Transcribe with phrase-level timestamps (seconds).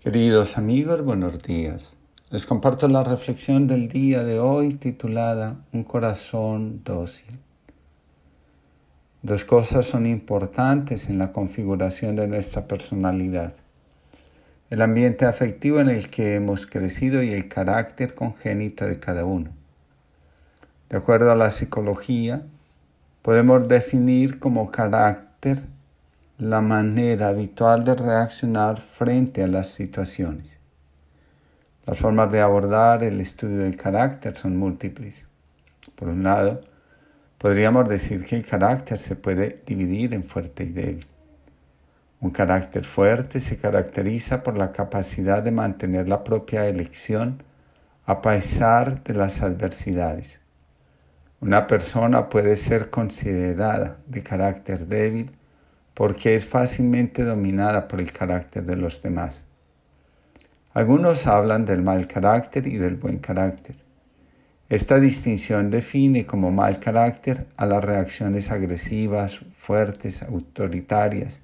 [0.00, 1.96] Queridos amigos, buenos días.
[2.30, 7.40] Les comparto la reflexión del día de hoy titulada Un corazón dócil.
[9.22, 13.54] Dos cosas son importantes en la configuración de nuestra personalidad.
[14.70, 19.50] El ambiente afectivo en el que hemos crecido y el carácter congénito de cada uno.
[20.90, 22.46] De acuerdo a la psicología,
[23.20, 25.64] podemos definir como carácter
[26.38, 30.56] la manera habitual de reaccionar frente a las situaciones.
[31.84, 35.26] Las formas de abordar el estudio del carácter son múltiples.
[35.96, 36.60] Por un lado,
[37.38, 41.06] podríamos decir que el carácter se puede dividir en fuerte y débil.
[42.20, 47.42] Un carácter fuerte se caracteriza por la capacidad de mantener la propia elección
[48.06, 50.38] a pesar de las adversidades.
[51.40, 55.32] Una persona puede ser considerada de carácter débil
[55.98, 59.44] porque es fácilmente dominada por el carácter de los demás.
[60.72, 63.74] Algunos hablan del mal carácter y del buen carácter.
[64.68, 71.40] Esta distinción define como mal carácter a las reacciones agresivas, fuertes, autoritarias,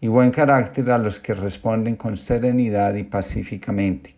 [0.00, 4.16] y buen carácter a los que responden con serenidad y pacíficamente.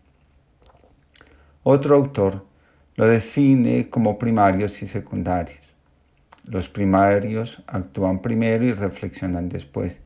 [1.63, 2.47] Otro autor
[2.95, 5.75] lo define como primarios y secundarios.
[6.51, 10.01] Los primarios actúan primero y reflexionan después.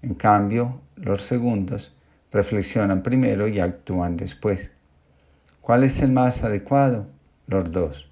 [0.00, 1.94] En cambio, los segundos
[2.32, 4.70] reflexionan primero y actúan después.
[5.60, 7.06] ¿Cuál es el más adecuado?
[7.46, 8.10] Los dos.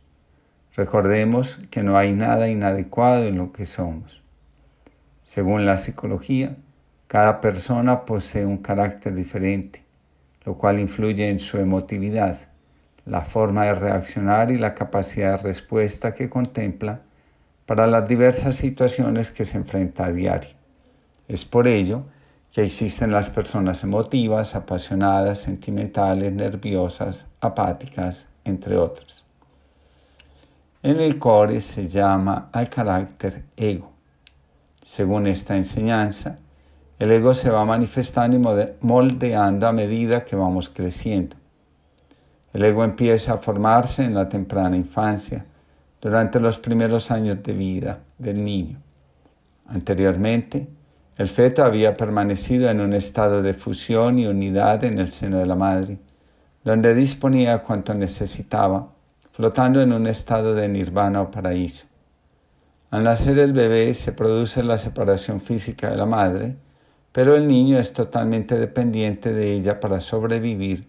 [0.75, 4.23] Recordemos que no hay nada inadecuado en lo que somos.
[5.25, 6.59] Según la psicología,
[7.07, 9.83] cada persona posee un carácter diferente,
[10.45, 12.37] lo cual influye en su emotividad,
[13.07, 17.06] la forma de reaccionar y la capacidad de respuesta que contempla
[17.67, 20.51] para las diversas situaciones que se enfrenta a diario.
[21.29, 22.05] Es por ello
[22.53, 29.25] que existen las personas emotivas, apasionadas, sentimentales, nerviosas, apáticas, entre otras.
[30.83, 33.91] En el core se llama al carácter ego.
[34.81, 36.39] Según esta enseñanza,
[36.99, 41.37] el ego se va manifestando y moldeando a medida que vamos creciendo.
[42.55, 45.45] El ego empieza a formarse en la temprana infancia,
[46.07, 48.79] durante los primeros años de vida del niño.
[49.67, 50.69] Anteriormente,
[51.17, 55.47] el feto había permanecido en un estado de fusión y unidad en el seno de
[55.47, 55.99] la madre,
[56.63, 58.93] donde disponía cuanto necesitaba,
[59.33, 61.87] flotando en un estado de nirvana o paraíso.
[62.91, 66.55] Al nacer el bebé se produce la separación física de la madre,
[67.11, 70.89] pero el niño es totalmente dependiente de ella para sobrevivir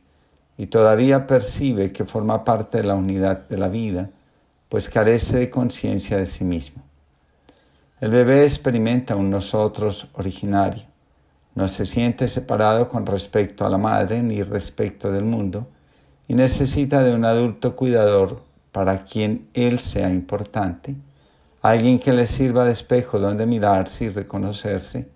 [0.59, 4.11] y todavía percibe que forma parte de la unidad de la vida
[4.69, 6.83] pues carece de conciencia de sí mismo.
[7.99, 10.83] El bebé experimenta un nosotros originario,
[11.55, 15.67] no se siente separado con respecto a la madre ni respecto del mundo
[16.27, 20.95] y necesita de un adulto cuidador para quien él sea importante,
[21.63, 25.07] alguien que le sirva de espejo donde mirarse y reconocerse.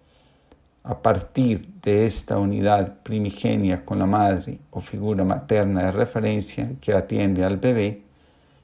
[0.84, 6.94] A partir de esta unidad primigenia con la madre o figura materna de referencia que
[6.94, 8.02] atiende al bebé,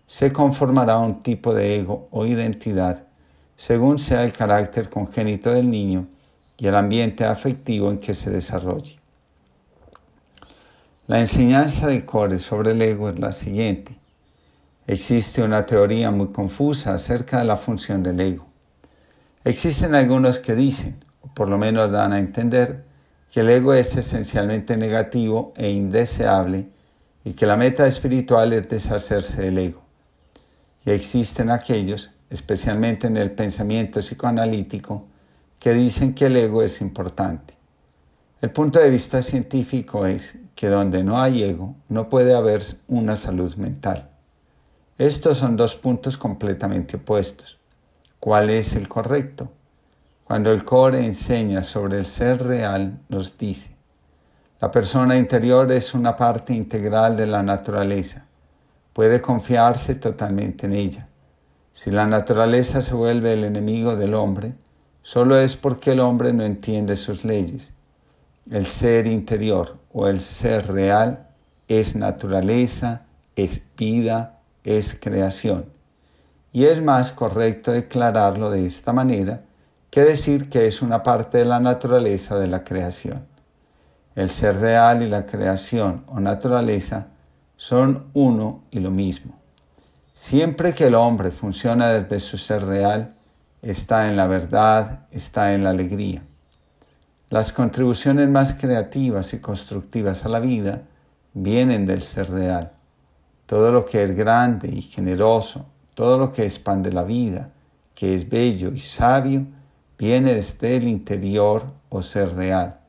[0.07, 3.07] se conformará un tipo de ego o identidad
[3.57, 6.07] según sea el carácter congénito del niño
[6.57, 8.99] y el ambiente afectivo en que se desarrolle.
[11.07, 13.97] La enseñanza de Core sobre el ego es la siguiente.
[14.85, 18.45] Existe una teoría muy confusa acerca de la función del ego.
[19.43, 22.83] Existen algunos que dicen, o por lo menos dan a entender,
[23.31, 26.67] que el ego es esencialmente negativo e indeseable
[27.23, 29.86] y que la meta espiritual es deshacerse del ego
[30.93, 35.05] existen aquellos, especialmente en el pensamiento psicoanalítico,
[35.59, 37.55] que dicen que el ego es importante.
[38.39, 43.17] El punto de vista científico es que donde no hay ego no puede haber una
[43.17, 44.09] salud mental.
[44.97, 47.59] Estos son dos puntos completamente opuestos.
[48.19, 49.51] ¿Cuál es el correcto?
[50.23, 53.75] Cuando el core enseña sobre el ser real, nos dice,
[54.61, 58.27] la persona interior es una parte integral de la naturaleza
[58.97, 61.07] puede confiarse totalmente en ella.
[61.71, 64.55] Si la naturaleza se vuelve el enemigo del hombre,
[65.03, 67.71] solo es porque el hombre no entiende sus leyes.
[68.49, 71.27] El ser interior o el ser real
[71.67, 73.03] es naturaleza,
[73.35, 75.65] es vida, es creación.
[76.51, 79.41] Y es más correcto declararlo de esta manera
[79.91, 83.27] que decir que es una parte de la naturaleza de la creación.
[84.15, 87.09] El ser real y la creación o naturaleza
[87.57, 89.33] son uno y lo mismo.
[90.13, 93.15] Siempre que el hombre funciona desde su ser real,
[93.61, 96.23] está en la verdad, está en la alegría.
[97.29, 100.83] las contribuciones más creativas y constructivas a la vida
[101.33, 102.71] vienen del ser real.
[103.45, 107.49] Todo lo que es grande y generoso, todo lo que expande la vida,
[107.95, 109.45] que es bello y sabio,
[109.97, 112.79] viene desde el interior o ser real.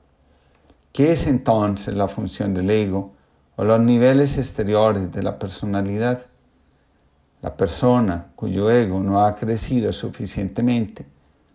[0.93, 3.18] ¿Qué es entonces la función del ego
[3.59, 6.27] o los niveles exteriores de la personalidad?
[7.43, 11.05] La persona cuyo ego no ha crecido suficientemente,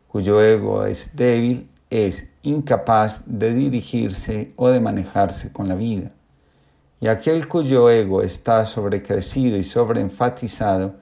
[0.09, 6.11] cuyo ego es débil, es incapaz de dirigirse o de manejarse con la vida.
[6.99, 10.95] Y aquel cuyo ego está sobrecrecido y sobreenfatizado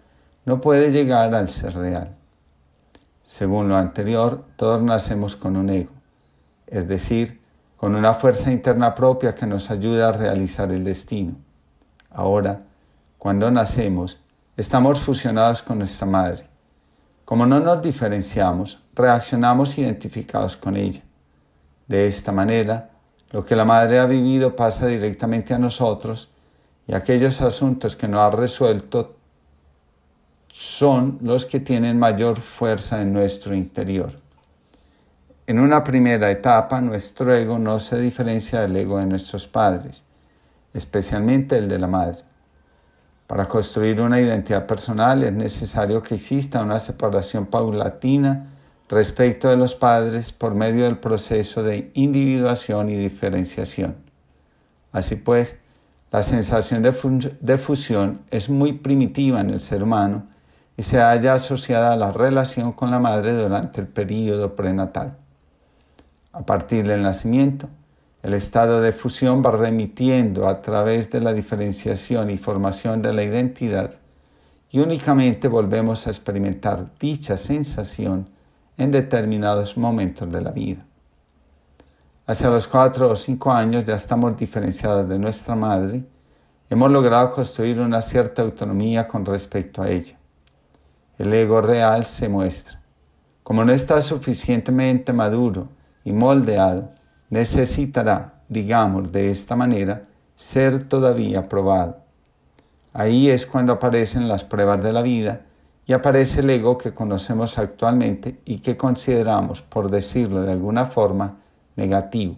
[0.45, 2.15] no puede llegar al ser real.
[3.24, 5.94] Según lo anterior, todos nacemos con un ego,
[6.68, 7.40] es decir,
[7.81, 11.33] con una fuerza interna propia que nos ayuda a realizar el destino.
[12.11, 12.61] Ahora,
[13.17, 14.21] cuando nacemos,
[14.57, 16.45] Estamos fusionados con nuestra madre.
[17.25, 21.01] Como no nos diferenciamos, reaccionamos identificados con ella.
[21.87, 22.91] De esta manera,
[23.31, 26.29] lo que la madre ha vivido pasa directamente a nosotros
[26.85, 29.15] y aquellos asuntos que no ha resuelto
[30.49, 34.11] son los que tienen mayor fuerza en nuestro interior.
[35.51, 40.01] En una primera etapa, nuestro ego no se diferencia del ego de nuestros padres,
[40.74, 42.19] especialmente el de la madre.
[43.27, 48.48] Para construir una identidad personal es necesario que exista una separación paulatina
[48.88, 53.98] respecto de los padres por medio del proceso de individuación y diferenciación.
[54.94, 55.59] Así pues,
[56.13, 60.30] la sensación de, fusión es muy primitiva en el ser humano
[60.77, 65.18] y se halla asociada a la relación con la madre durante el período prenatal.
[66.33, 67.67] A partir del nacimiento,
[68.23, 73.23] el estado de fusión va remitiendo a través de la diferenciación y formación de la
[73.23, 73.95] identidad
[74.69, 78.29] y únicamente volvemos a experimentar dicha sensación
[78.77, 80.85] en determinados momentos de la vida.
[82.27, 86.01] Hacia los cuatro o cinco años ya estamos diferenciados de nuestra madre,
[86.69, 90.17] hemos logrado construir una cierta autonomía con respecto a ella.
[91.17, 92.81] El ego real se muestra.
[93.43, 95.67] Como no está suficientemente maduro
[96.03, 96.89] y moldeado,
[97.30, 100.06] necesitará, digamos de esta manera,
[100.36, 101.98] ser todavía probado.
[102.94, 105.42] Ahí es cuando aparecen las pruebas de la vida
[105.86, 111.38] y aparece el ego que conocemos actualmente y que consideramos, por decirlo de alguna forma,
[111.75, 112.36] negativo.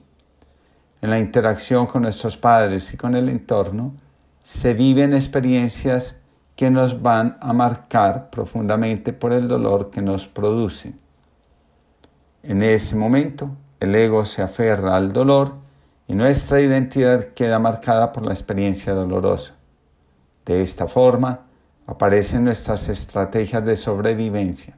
[1.01, 3.93] En la interacción con nuestros padres y con el entorno,
[4.43, 6.19] se viven experiencias
[6.55, 10.99] que nos van a marcar profundamente por el dolor que nos producen.
[12.43, 15.53] En ese momento, el ego se aferra al dolor
[16.09, 19.55] y nuestra identidad queda marcada por la experiencia dolorosa.
[20.45, 21.39] De esta forma,
[21.87, 24.77] aparecen nuestras estrategias de sobrevivencia,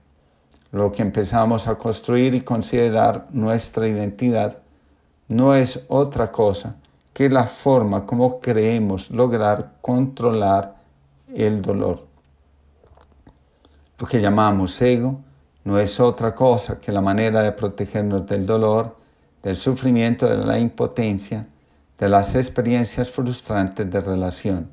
[0.72, 4.60] lo que empezamos a construir y considerar nuestra identidad
[5.28, 6.76] no es otra cosa
[7.14, 10.76] que la forma como creemos lograr controlar
[11.34, 12.06] el dolor.
[13.98, 15.22] Lo que llamamos ego
[15.66, 18.98] no es otra cosa que la manera de protegernos del dolor,
[19.42, 21.48] del sufrimiento, de la impotencia,
[21.98, 24.70] de las experiencias frustrantes de relación.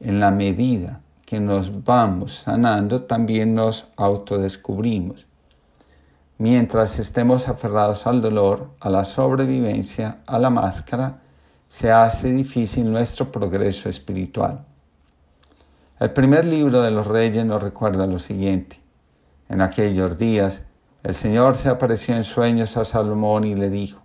[0.00, 5.24] En la medida que nos vamos sanando, también nos autodescubrimos.
[6.38, 11.20] Mientras estemos aferrados al dolor, a la sobrevivencia, a la máscara,
[11.68, 14.64] se hace difícil nuestro progreso espiritual.
[16.00, 18.80] El primer libro de los reyes nos recuerda lo siguiente.
[19.48, 20.66] En aquellos días
[21.02, 24.00] el Señor se apareció en sueños a Salomón y le dijo,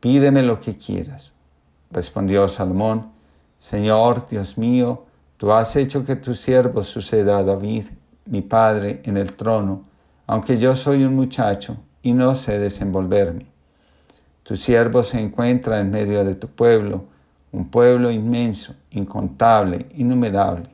[0.00, 1.32] Pídeme lo que quieras.
[1.90, 3.10] Respondió Salomón,
[3.58, 5.06] Señor Dios mío,
[5.38, 7.86] tú has hecho que tu siervo suceda a David,
[8.26, 9.84] mi padre, en el trono,
[10.26, 13.46] aunque yo soy un muchacho y no sé desenvolverme.
[14.42, 17.06] Tu siervo se encuentra en medio de tu pueblo,
[17.50, 20.73] un pueblo inmenso, incontable, innumerable.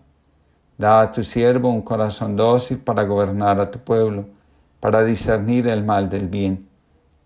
[0.81, 4.25] Da a tu siervo un corazón dócil para gobernar a tu pueblo,
[4.81, 6.71] para discernir el mal del bien,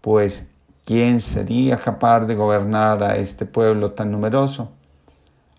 [0.00, 0.49] pues
[0.84, 4.73] ¿quién sería capaz de gobernar a este pueblo tan numeroso?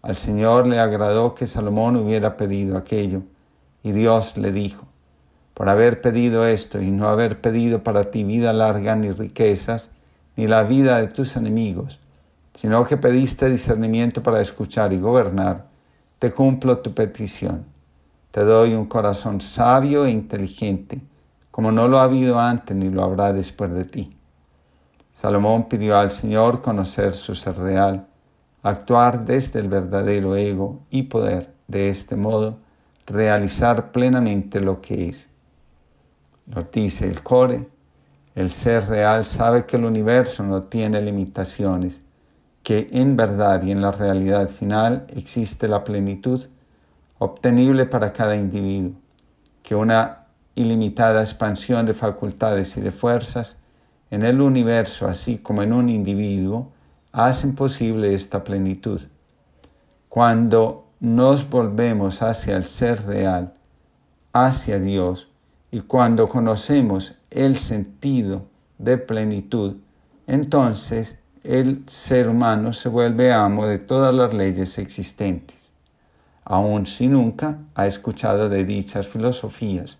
[0.02, 3.22] Al Señor le agradó que Salomón hubiera pedido aquello,
[3.82, 4.84] y Dios le dijo,
[5.54, 9.90] por haber pedido esto y no haber pedido para ti vida larga ni riquezas,
[10.36, 12.02] ni la vida de tus enemigos,
[12.56, 15.68] sino que pediste discernimiento para escuchar y gobernar,
[16.20, 17.74] te cumplo tu petición
[18.36, 21.00] te doy un corazón sabio e inteligente,
[21.51, 24.18] como no lo ha habido antes ni lo habrá después de ti.
[25.13, 28.06] Salomón pidió al Señor conocer su ser real,
[28.62, 32.58] actuar desde el verdadero ego y poder, de este modo,
[33.08, 35.30] realizar plenamente lo que es.
[36.46, 37.70] Nos dice el Core,
[38.36, 42.01] El ser real sabe que el universo no tiene limitaciones,
[42.63, 46.48] que en verdad y en la realidad final existe la plenitud
[47.18, 48.94] obtenible para cada individuo,
[49.64, 53.58] que una ilimitada expansión de facultades y de fuerzas
[54.12, 56.72] en el universo, así como en un individuo,
[57.12, 59.02] hacen posible esta plenitud.
[60.10, 63.54] Cuando nos volvemos hacia el ser real,
[64.34, 65.30] hacia Dios,
[65.72, 68.46] y cuando conocemos el sentido
[68.78, 69.78] de plenitud,
[70.28, 75.65] entonces el ser humano se vuelve amo de todas las leyes existentes,
[76.46, 79.98] aun si nunca ha escuchado de dichas filosofías.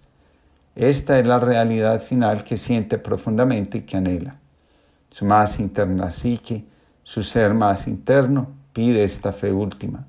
[0.75, 4.38] Esta es la realidad final que siente profundamente y que anhela.
[5.12, 6.64] Su más interna psique
[7.06, 10.08] su ser más interno pide esta fe última,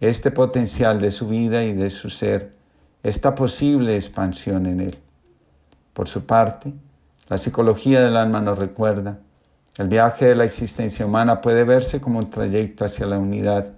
[0.00, 2.54] este potencial de su vida y de su ser,
[3.02, 4.98] esta posible expansión en él.
[5.92, 6.72] Por su parte,
[7.28, 9.18] la psicología del alma nos recuerda,
[9.76, 13.72] el viaje de la existencia humana puede verse como un trayecto hacia la unidad,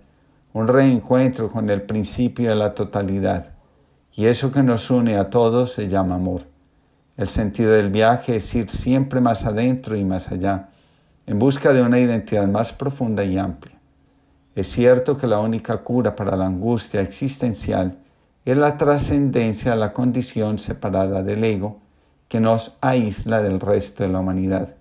[0.53, 3.53] un reencuentro con el principio de la totalidad,
[4.15, 6.43] y eso que nos une a todos se llama amor.
[7.17, 10.69] El sentido del viaje es ir siempre más adentro y más allá,
[11.27, 13.79] en busca de una identidad más profunda y amplia.
[14.55, 17.99] Es cierto que la única cura para la angustia existencial
[18.45, 21.81] es la trascendencia a la condición separada del ego
[22.29, 24.75] que nos aísla del resto de la humanidad,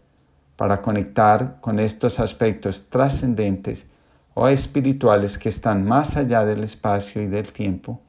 [0.56, 3.91] para conectar con estos aspectos trascendentes
[4.34, 8.02] o espirituales que están más allá del espacio y del tiempo,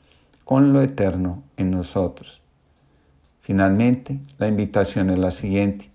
[0.45, 2.41] con lo eterno en nosotros.
[3.41, 5.91] Finalmente, la invitación es la siguiente.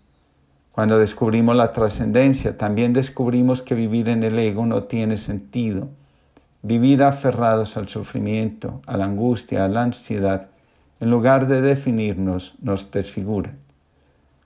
[0.71, 5.89] Cuando descubrimos la trascendencia, también descubrimos que vivir en el ego no tiene sentido.
[6.61, 10.49] Vivir aferrados al sufrimiento, a la angustia, a la ansiedad,
[10.99, 13.53] en lugar de definirnos, nos desfigura.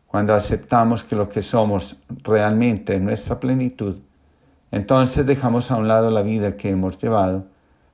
[0.07, 3.97] Cuando aceptamos que lo que somos realmente es nuestra plenitud,
[4.71, 7.45] entonces dejamos a un lado la vida que hemos llevado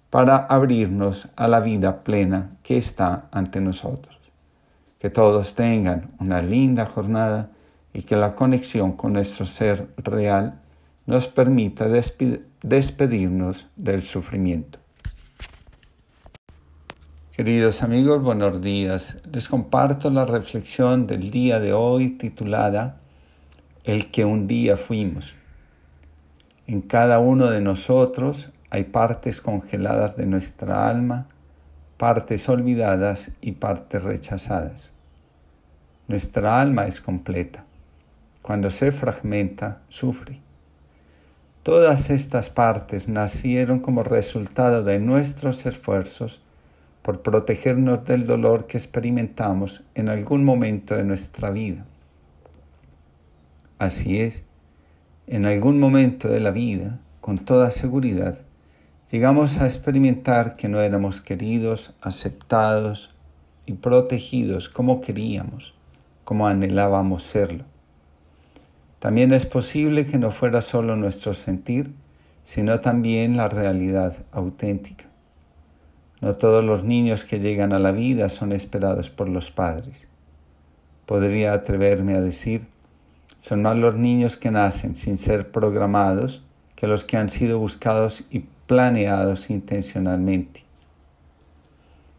[0.10, 4.16] para abrirnos a la vida plena que está ante nosotros.
[5.00, 7.50] Que todos tengan una linda jornada
[7.94, 10.60] y que la conexión con nuestro ser real
[11.06, 11.88] nos permita
[12.62, 14.80] despedirnos del sufrimiento.
[17.32, 19.18] Queridos amigos, buenos días.
[19.32, 22.98] Les comparto la reflexión del día de hoy titulada
[23.84, 25.37] El que un día fuimos.
[26.68, 31.28] En cada uno de nosotros hay partes congeladas de nuestra alma,
[31.98, 34.92] partes olvidadas y partes rechazadas.
[36.08, 37.64] Nuestra alma es completa
[38.48, 40.40] cuando se fragmenta, sufre.
[41.64, 46.42] Todas estas partes nacieron como resultado de nuestros esfuerzos
[47.02, 51.86] por protegernos del dolor que experimentamos en algún momento de nuestra vida.
[53.80, 54.46] Así es,
[55.28, 58.40] en algún momento de la vida, con toda seguridad,
[59.12, 63.14] llegamos a experimentar que no éramos queridos, aceptados
[63.66, 65.74] y protegidos como queríamos,
[66.24, 67.66] como anhelábamos serlo.
[69.00, 71.92] También es posible que no fuera solo nuestro sentir,
[72.46, 75.06] sino también la realidad auténtica.
[76.22, 80.08] No todos los niños que llegan a la vida son esperados por los padres.
[81.06, 82.66] Podría atreverme a decir,
[83.40, 86.44] son más los niños que nacen sin ser programados
[86.76, 90.64] que los que han sido buscados y planeados intencionalmente.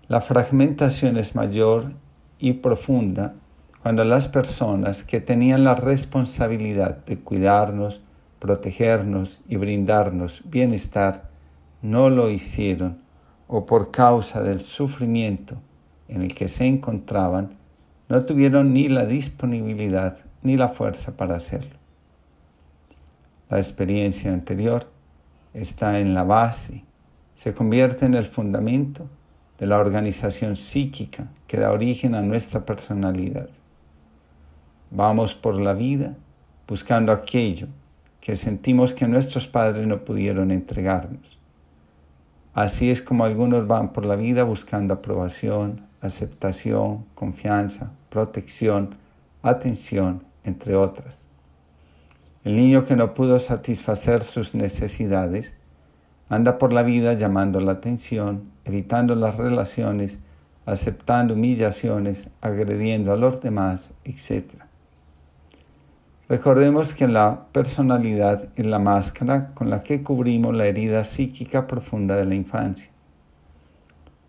[0.09, 1.93] La fragmentación es mayor
[2.39, 3.35] y profunda
[3.83, 8.01] cuando las personas que tenían la responsabilidad de cuidarnos,
[8.39, 11.31] protegernos y brindarnos bienestar
[11.83, 12.99] no lo hicieron
[13.47, 15.57] o por causa del sufrimiento
[16.09, 17.57] en el que se encontraban,
[18.09, 21.77] no tuvieron ni la disponibilidad ni la fuerza para hacerlo.
[23.51, 24.89] La experiencia anterior
[25.53, 26.85] está en la base,
[27.37, 29.07] se convierte en el fundamento
[29.59, 33.51] de la organización psíquica que da origen a nuestra personalidad.
[34.91, 36.15] Vamos por la vida
[36.67, 37.67] buscando aquello
[38.23, 41.39] que sentimos que nuestros padres no pudieron entregarnos.
[42.55, 48.95] Así es como algunos van por la vida buscando aprobación, aceptación, confianza, protección,
[49.43, 51.27] atención, entre otras.
[52.43, 55.55] El niño que no pudo satisfacer sus necesidades
[56.29, 60.21] anda por la vida llamando la atención, evitando las relaciones,
[60.67, 64.63] aceptando humillaciones, agrediendo a los demás, etc.
[66.29, 72.17] Recordemos que la personalidad es la máscara con la que cubrimos la herida psíquica profunda
[72.17, 72.91] de la infancia.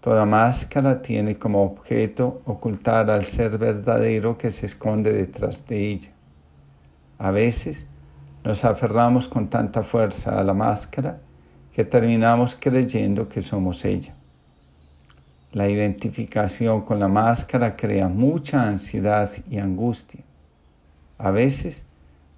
[0.01, 6.11] Toda máscara tiene como objeto ocultar al ser verdadero que se esconde detrás de ella.
[7.17, 7.85] A veces
[8.45, 11.19] nos aferramos con tanta fuerza a la máscara
[11.73, 14.13] que terminamos creyendo que somos ella.
[15.51, 20.23] La identificación con la máscara crea mucha ansiedad y angustia.
[21.17, 21.85] A veces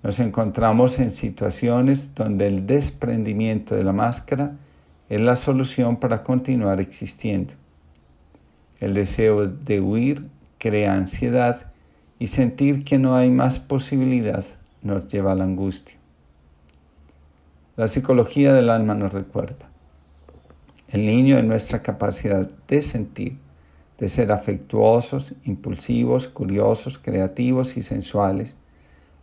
[0.01, 4.53] nos encontramos en situaciones donde el desprendimiento de la máscara
[5.12, 7.53] es la solución para continuar existiendo.
[8.80, 11.65] El deseo de huir crea ansiedad
[12.18, 14.46] y sentir que no hay más posibilidad
[14.82, 15.98] nos lleva a la angustia.
[17.75, 19.68] La psicología del alma nos recuerda.
[20.88, 23.38] El niño es nuestra capacidad de sentir,
[23.98, 28.56] de ser afectuosos, impulsivos, curiosos, creativos y sensuales,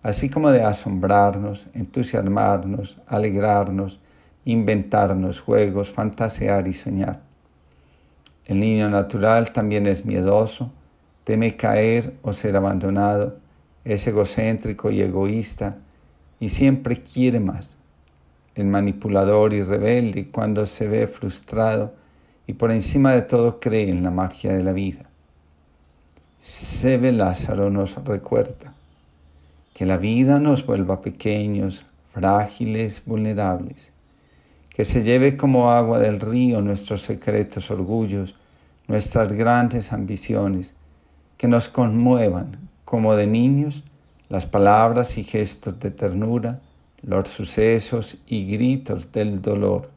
[0.02, 4.00] así como de asombrarnos, entusiasmarnos, alegrarnos,
[4.52, 7.20] inventarnos juegos, fantasear y soñar.
[8.46, 10.72] El niño natural también es miedoso,
[11.24, 13.36] teme caer o ser abandonado,
[13.84, 15.76] es egocéntrico y egoísta
[16.40, 17.76] y siempre quiere más.
[18.54, 21.92] El manipulador y rebelde cuando se ve frustrado
[22.46, 25.10] y por encima de todo cree en la magia de la vida.
[26.40, 28.72] Sebe Lázaro nos recuerda
[29.74, 33.92] que la vida nos vuelva pequeños, frágiles, vulnerables
[34.78, 38.36] que se lleve como agua del río nuestros secretos orgullos,
[38.86, 40.72] nuestras grandes ambiciones,
[41.36, 43.82] que nos conmuevan como de niños
[44.28, 46.60] las palabras y gestos de ternura,
[47.02, 49.90] los sucesos y gritos del dolor.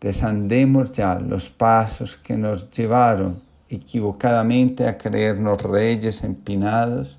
[0.00, 7.18] Desandemos ya los pasos que nos llevaron equivocadamente a creernos reyes empinados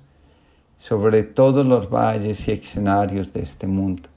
[0.78, 4.08] sobre todos los valles y escenarios de este mundo.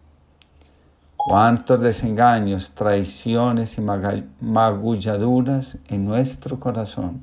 [1.28, 7.22] Cuántos desengaños, traiciones y magulladuras en nuestro corazón.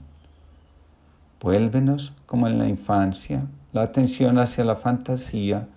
[1.41, 5.69] Vuélvenos, como en la infancia, la atención hacia la fantasía,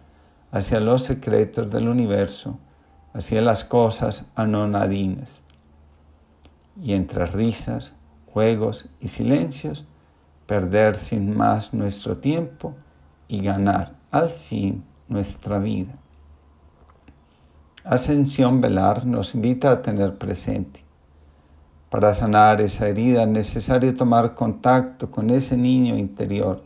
[0.51, 2.57] hacia los secretos del universo,
[3.13, 5.43] hacia las cosas anonadinas.
[6.81, 7.93] Y entre risas,
[8.33, 9.85] juegos y silencios,
[10.47, 12.73] perder sin más nuestro tiempo
[13.27, 15.93] y ganar al fin nuestra vida.
[17.87, 20.83] Ascensión Velar nos invita a tener presente.
[21.91, 26.63] Para sanar esa herida es necesario tomar contacto con ese niño interior,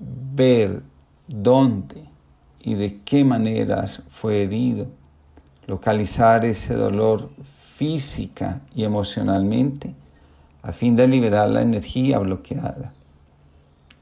[0.00, 0.82] ver
[1.28, 2.02] dónde
[2.62, 4.88] y de qué maneras fue herido,
[5.68, 7.30] localizar ese dolor
[7.76, 9.94] física y emocionalmente
[10.62, 12.92] a fin de liberar la energía bloqueada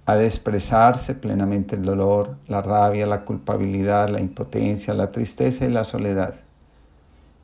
[0.04, 5.70] ha de expresarse plenamente el dolor, la rabia, la culpabilidad, la impotencia, la tristeza y
[5.70, 6.34] la soledad.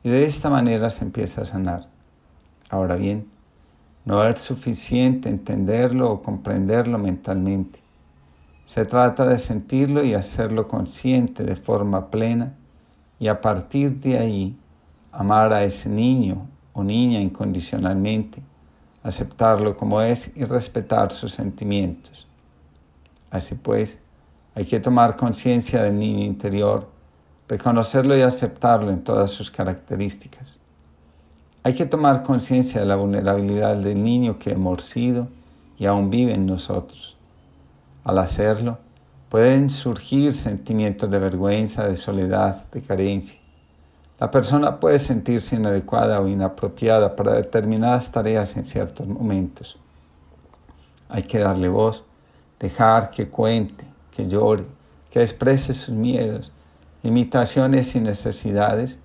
[0.03, 1.87] Y de esta manera se empieza a sanar.
[2.69, 3.27] Ahora bien,
[4.05, 7.79] no es suficiente entenderlo o comprenderlo mentalmente.
[8.65, 12.53] Se trata de sentirlo y hacerlo consciente de forma plena
[13.19, 14.57] y a partir de ahí
[15.11, 18.41] amar a ese niño o niña incondicionalmente,
[19.03, 22.28] aceptarlo como es y respetar sus sentimientos.
[23.31, 24.01] Así pues,
[24.55, 26.87] hay que tomar conciencia del niño interior,
[27.47, 30.57] reconocerlo y aceptarlo en todas sus características.
[31.63, 35.27] Hay que tomar conciencia de la vulnerabilidad del niño que hemos sido
[35.77, 37.17] y aún vive en nosotros.
[38.03, 38.79] Al hacerlo,
[39.29, 43.39] pueden surgir sentimientos de vergüenza, de soledad, de carencia.
[44.19, 49.77] La persona puede sentirse inadecuada o inapropiada para determinadas tareas en ciertos momentos.
[51.07, 52.03] Hay que darle voz
[52.59, 54.65] dejar que cuente, que llore,
[55.11, 56.51] que exprese sus miedos,
[57.03, 58.97] limitaciones y necesidades,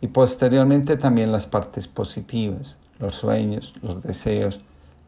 [0.00, 4.60] y posteriormente también las partes positivas, los sueños, los deseos,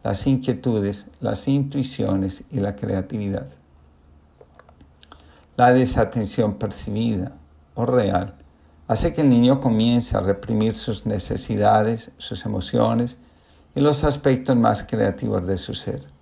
[0.02, 3.48] las inquietudes, las intuiciones y la creatividad.
[5.56, 7.32] La desatención percibida
[7.74, 8.34] o real
[8.86, 13.16] hace que el niño comience a reprimir sus necesidades, sus emociones
[13.74, 16.13] y los aspectos más creativos de su ser.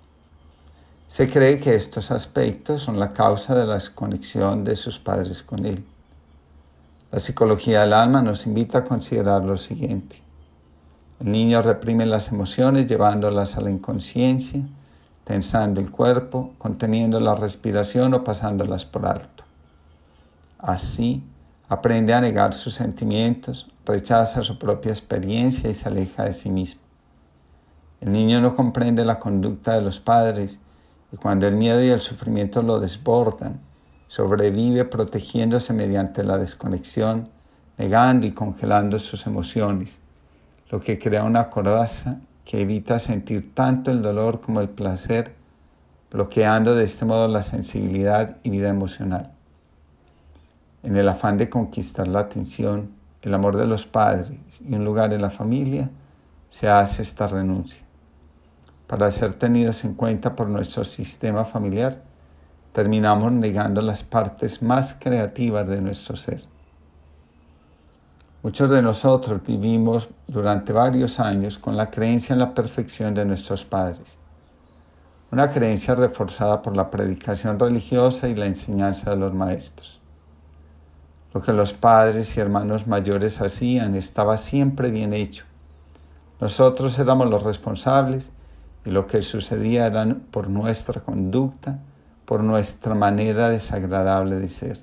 [1.12, 5.66] Se cree que estos aspectos son la causa de la desconexión de sus padres con
[5.66, 5.84] él.
[7.10, 10.22] La psicología del alma nos invita a considerar lo siguiente.
[11.20, 14.62] El niño reprime las emociones llevándolas a la inconsciencia,
[15.24, 19.44] tensando el cuerpo, conteniendo la respiración o pasándolas por alto.
[20.60, 21.22] Así,
[21.68, 26.80] aprende a negar sus sentimientos, rechaza su propia experiencia y se aleja de sí mismo.
[28.00, 30.58] El niño no comprende la conducta de los padres
[31.12, 33.60] y cuando el miedo y el sufrimiento lo desbordan,
[34.08, 37.28] sobrevive protegiéndose mediante la desconexión,
[37.76, 39.98] negando y congelando sus emociones,
[40.70, 45.34] lo que crea una coraza que evita sentir tanto el dolor como el placer,
[46.10, 49.32] bloqueando de este modo la sensibilidad y vida emocional.
[50.82, 52.90] En el afán de conquistar la atención,
[53.22, 55.88] el amor de los padres y un lugar en la familia,
[56.50, 57.82] se hace esta renuncia.
[58.92, 62.02] Para ser tenidos en cuenta por nuestro sistema familiar,
[62.74, 66.42] terminamos negando las partes más creativas de nuestro ser.
[68.42, 73.64] Muchos de nosotros vivimos durante varios años con la creencia en la perfección de nuestros
[73.64, 74.18] padres,
[75.30, 80.02] una creencia reforzada por la predicación religiosa y la enseñanza de los maestros.
[81.32, 85.46] Lo que los padres y hermanos mayores hacían estaba siempre bien hecho.
[86.42, 88.30] Nosotros éramos los responsables
[88.84, 91.78] y lo que sucedía era por nuestra conducta,
[92.24, 94.80] por nuestra manera desagradable de ser.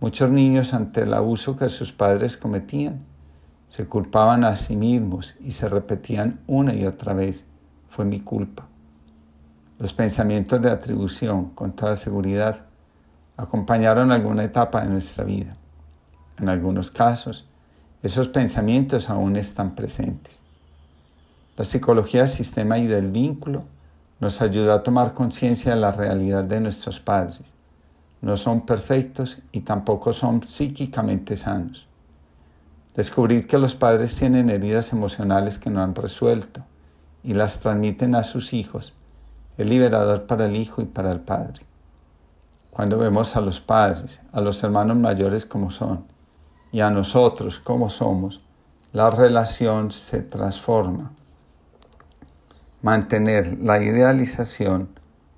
[0.00, 3.00] Muchos niños ante el abuso que sus padres cometían
[3.70, 7.44] se culpaban a sí mismos y se repetían una y otra vez,
[7.88, 8.66] fue mi culpa.
[9.78, 12.66] Los pensamientos de atribución, con toda seguridad,
[13.36, 15.56] acompañaron alguna etapa de nuestra vida.
[16.38, 17.48] En algunos casos,
[18.02, 20.39] esos pensamientos aún están presentes.
[21.60, 23.64] La psicología del sistema y del vínculo
[24.18, 27.42] nos ayuda a tomar conciencia de la realidad de nuestros padres
[28.22, 31.86] no son perfectos y tampoco son psíquicamente sanos.
[32.96, 36.62] Descubrir que los padres tienen heridas emocionales que no han resuelto
[37.22, 38.94] y las transmiten a sus hijos
[39.58, 41.60] es liberador para el hijo y para el padre.
[42.70, 46.06] Cuando vemos a los padres, a los hermanos mayores como son
[46.72, 48.40] y a nosotros como somos,
[48.94, 51.12] la relación se transforma.
[52.82, 54.88] Mantener la idealización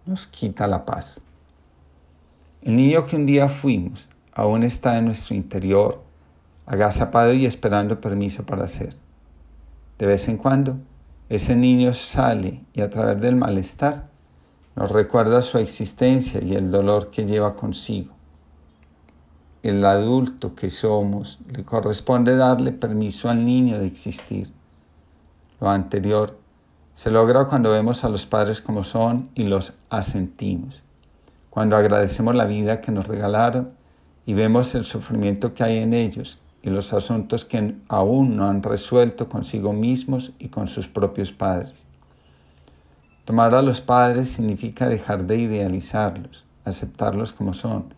[0.06, 1.20] nos quita la paz.
[2.60, 6.04] El niño que un día fuimos aún está en nuestro interior,
[6.66, 8.94] agazapado y esperando permiso para hacer.
[9.98, 10.76] De vez en cuando,
[11.28, 14.06] ese niño sale y a través del malestar
[14.76, 18.14] nos recuerda su existencia y el dolor que lleva consigo.
[19.64, 24.52] El adulto que somos le corresponde darle permiso al niño de existir.
[25.60, 26.38] Lo anterior
[26.94, 30.82] se logra cuando vemos a los padres como son y los asentimos
[31.52, 33.72] cuando agradecemos la vida que nos regalaron
[34.24, 38.62] y vemos el sufrimiento que hay en ellos y los asuntos que aún no han
[38.62, 41.74] resuelto consigo mismos y con sus propios padres.
[43.26, 47.92] Tomar a los padres significa dejar de idealizarlos, aceptarlos como son,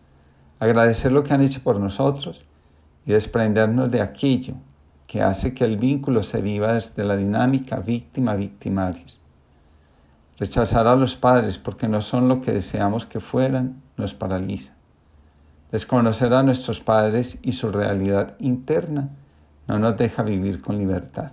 [0.59, 2.43] agradecer lo que han hecho por nosotros
[3.05, 4.55] y desprendernos de aquello
[5.07, 9.19] que hace que el vínculo se viva desde la dinámica víctima-victimarios.
[10.37, 14.73] Rechazar a los padres porque no son lo que deseamos que fueran nos paraliza.
[15.71, 19.09] Desconocer a nuestros padres y su realidad interna
[19.67, 21.31] no nos deja vivir con libertad.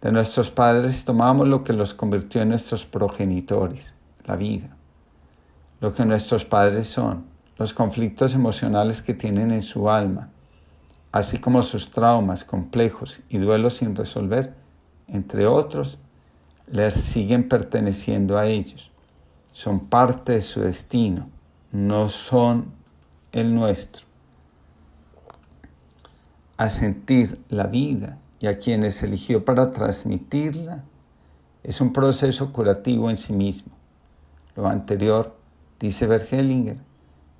[0.00, 4.76] De nuestros padres tomamos lo que los convirtió en nuestros progenitores, la vida.
[5.80, 7.24] Lo que nuestros padres son,
[7.58, 10.30] los conflictos emocionales que tienen en su alma,
[11.12, 14.54] así como sus traumas complejos y duelos sin resolver,
[15.06, 15.98] entre otros,
[16.66, 18.90] les siguen perteneciendo a ellos.
[19.52, 21.28] Son parte de su destino,
[21.70, 22.72] no son
[23.30, 24.06] el nuestro.
[26.56, 30.82] A sentir la vida y a quienes eligió para transmitirla
[31.62, 33.72] es un proceso curativo en sí mismo.
[34.56, 35.36] Lo anterior,
[35.78, 36.78] dice Bergelinger,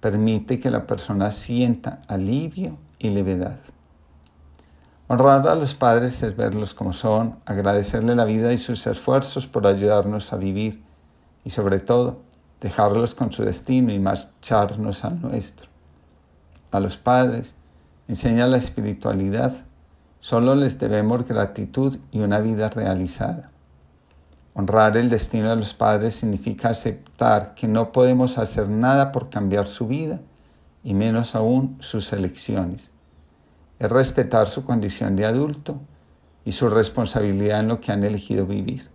[0.00, 2.76] permite que la persona sienta alivio
[3.10, 3.58] levedad.
[5.12, 9.66] Honrar a los padres es verlos como son, agradecerle la vida y sus esfuerzos por
[9.66, 10.82] ayudarnos a vivir
[11.44, 12.22] y sobre todo
[12.62, 15.68] dejarlos con su destino y marcharnos al nuestro.
[16.70, 17.52] A los padres
[18.08, 19.52] enseña la espiritualidad,
[20.20, 23.50] solo les debemos gratitud y una vida realizada.
[24.54, 29.66] Honrar el destino de los padres significa aceptar que no podemos hacer nada por cambiar
[29.66, 30.20] su vida
[30.82, 32.91] y menos aún sus elecciones
[33.82, 35.80] es respetar su condición de adulto
[36.44, 38.88] y su responsabilidad en lo que han elegido vivir.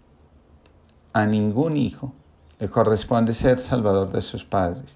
[1.11, 2.13] A ningún hijo
[2.57, 4.95] le corresponde ser salvador de sus padres,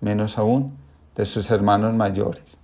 [0.00, 0.76] menos aún
[1.14, 2.58] de sus hermanos mayores.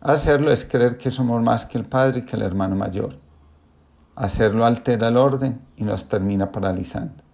[0.00, 3.18] Hacerlo es creer que somos más que el padre y que el hermano mayor.
[4.14, 7.24] Hacerlo altera el orden y nos termina paralizando.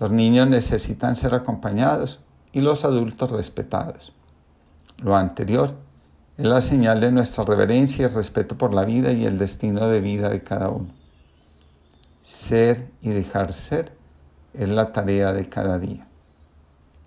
[0.00, 2.20] Los niños necesitan ser acompañados
[2.52, 4.14] y los adultos respetados.
[4.96, 5.74] Lo anterior
[6.38, 10.00] es la señal de nuestra reverencia y respeto por la vida y el destino de
[10.00, 10.88] vida de cada uno.
[12.22, 13.92] Ser y dejar ser
[14.52, 16.06] es la tarea de cada día.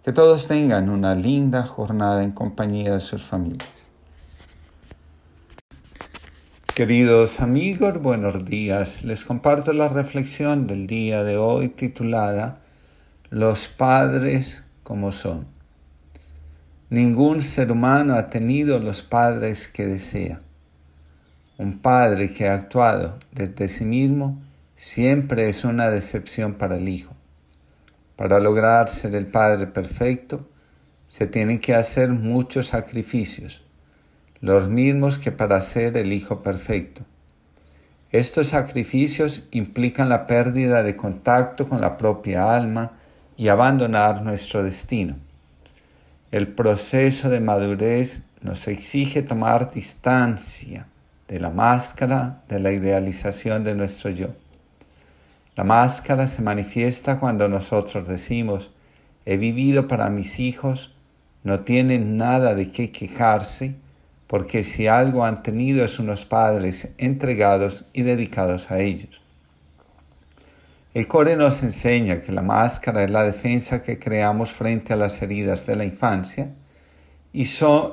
[0.04, 3.92] Que todos tengan una linda jornada en compañía de sus familias.
[6.74, 9.04] Queridos amigos, buenos días.
[9.04, 12.62] Les comparto la reflexión del día de hoy titulada
[13.30, 15.59] Los padres como son.
[16.89, 20.41] Ningún ser humano ha tenido los padres que desea.
[21.58, 24.41] Un padre que ha actuado desde sí mismo
[24.75, 27.13] siempre es una decepción para el hijo.
[28.15, 30.47] Para lograr ser el padre perfecto,
[31.08, 33.63] se tienen que hacer muchos sacrificios
[34.41, 37.02] los mismos que para ser el Hijo perfecto.
[38.12, 42.93] Estos sacrificios implican la pérdida de contacto con la propia alma
[43.38, 45.17] y abandonar nuestro destino.
[46.32, 50.86] El proceso de madurez nos exige tomar distancia
[51.28, 54.28] de la máscara de la idealización de nuestro yo.
[55.56, 58.70] La máscara se manifiesta cuando nosotros decimos,
[59.26, 60.94] he vivido para mis hijos,
[61.44, 63.74] no tienen nada de qué quejarse,
[64.28, 69.24] porque si algo han tenido es unos padres entregados y dedicados a ellos.
[70.91, 75.21] El core nos enseña que la máscara es la defensa que creamos frente a las
[75.21, 76.52] heridas de la infancia
[77.32, 77.47] y,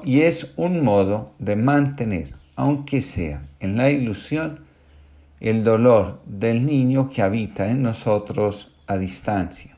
[0.05, 4.61] y es un modo de mantener, aunque sea en la ilusión,
[5.41, 9.77] el dolor del niño que habita en nosotros a distancia,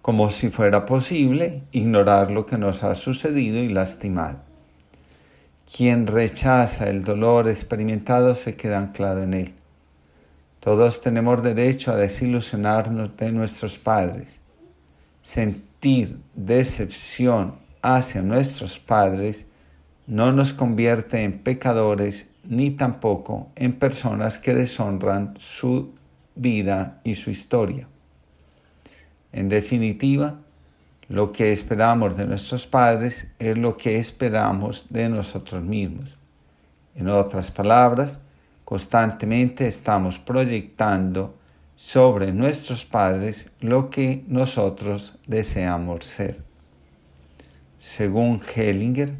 [0.00, 4.38] como si fuera posible ignorar lo que nos ha sucedido y lastimado.
[5.70, 9.59] Quien rechaza el dolor experimentado se queda anclado en él.
[10.60, 14.40] Todos tenemos derecho a desilusionarnos de nuestros padres.
[15.22, 19.46] Sentir decepción hacia nuestros padres
[20.06, 25.94] no nos convierte en pecadores ni tampoco en personas que deshonran su
[26.34, 27.88] vida y su historia.
[29.32, 30.40] En definitiva,
[31.08, 36.12] lo que esperamos de nuestros padres es lo que esperamos de nosotros mismos.
[36.94, 38.20] En otras palabras,
[38.70, 41.34] constantemente estamos proyectando
[41.76, 46.42] sobre nuestros padres lo que nosotros deseamos ser.
[47.78, 49.12] Según Hellinger,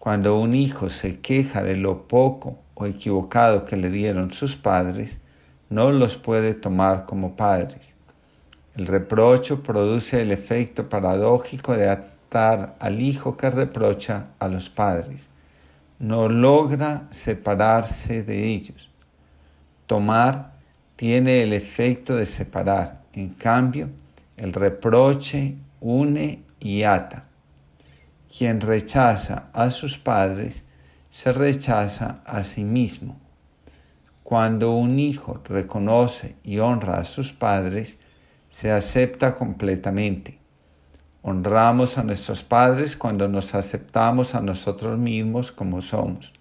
[0.00, 5.20] cuando un hijo se queja de lo poco o equivocado que le dieron sus padres,
[5.70, 7.94] no los puede tomar como padres
[8.78, 15.28] el reprocho produce el efecto paradójico de atar al hijo que reprocha a los padres.
[15.98, 18.88] No logra separarse de ellos.
[19.86, 20.52] Tomar
[20.94, 23.02] tiene el efecto de separar.
[23.12, 23.88] En cambio,
[24.36, 27.24] el reproche une y ata.
[28.36, 30.64] Quien rechaza a sus padres
[31.10, 33.16] se rechaza a sí mismo.
[34.22, 37.98] Cuando un hijo reconoce y honra a sus padres,
[38.50, 40.37] se acepta completamente.
[41.22, 46.32] Honramos a nuestros padres cuando nos aceptamos a nosotros mismos como somos.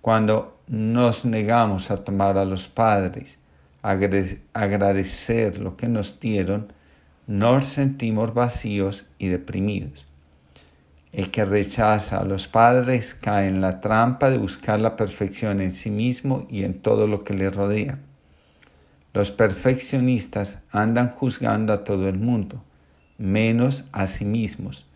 [0.00, 3.38] Cuando nos negamos a tomar a los padres,
[3.82, 6.72] agradecer lo que nos dieron,
[7.26, 10.06] nos sentimos vacíos y deprimidos.
[11.12, 15.72] El que rechaza a los padres cae en la trampa de buscar la perfección en
[15.72, 17.98] sí mismo y en todo lo que le rodea.
[19.12, 22.62] Los perfeccionistas andan juzgando a todo el mundo,
[23.20, 24.86] menos a sí mismos.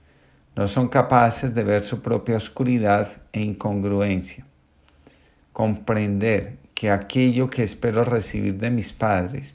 [0.56, 4.46] No son capaces de ver su propia oscuridad e incongruencia.
[5.52, 9.54] Comprender que aquello que espero recibir de mis padres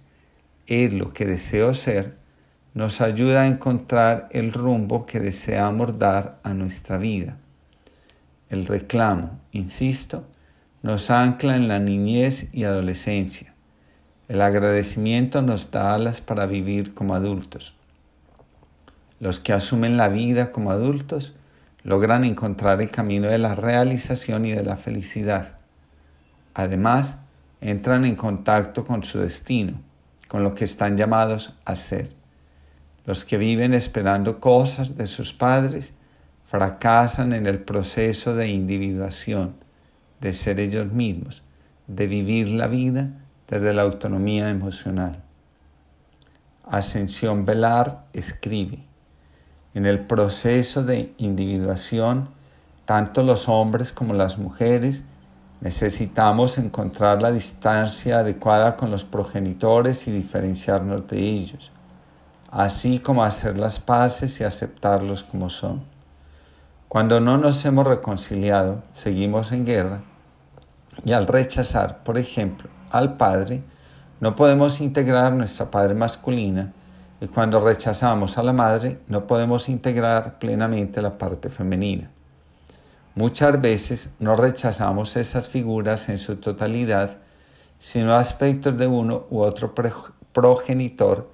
[0.68, 2.16] es lo que deseo ser,
[2.74, 7.38] nos ayuda a encontrar el rumbo que deseamos dar a nuestra vida.
[8.50, 10.24] El reclamo, insisto,
[10.82, 13.54] nos ancla en la niñez y adolescencia
[14.30, 17.74] el agradecimiento nos da alas para vivir como adultos.
[19.20, 21.34] Los que asumen la vida como adultos
[21.84, 25.58] logran encontrar el camino de la realización y de la felicidad.
[26.54, 27.18] Además,
[27.62, 29.82] entran en contacto con su destino,
[30.28, 32.12] con lo que están llamados a ser.
[33.06, 35.94] Los que viven esperando cosas de sus padres
[36.48, 39.56] fracasan en el proceso de individuación,
[40.22, 41.44] de ser ellos mismos,
[41.88, 43.10] de vivir la vida
[43.48, 45.24] desde la autonomía emocional.
[46.66, 48.89] Ascensión Velar escribe,
[49.74, 52.30] en el proceso de individuación,
[52.86, 55.04] tanto los hombres como las mujeres
[55.62, 61.72] necesitamos encontrar la distancia adecuada con los progenitores y diferenciarnos de ellos,
[62.50, 65.84] así como hacer las paces y aceptarlos como son.
[66.88, 70.02] Cuando no nos hemos reconciliado, seguimos en guerra
[71.04, 73.62] y al rechazar, por ejemplo, al Padre,
[74.20, 76.74] no podemos integrar nuestra Padre masculina
[77.22, 82.10] y cuando rechazamos a la Madre, no podemos integrar plenamente la parte femenina.
[83.16, 87.18] Muchas veces no rechazamos esas figuras en su totalidad,
[87.78, 89.74] sino aspectos de uno u otro
[90.32, 91.30] progenitor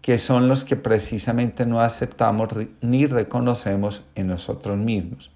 [0.00, 2.50] que son los que precisamente no aceptamos
[2.82, 5.30] ni reconocemos en nosotros mismos,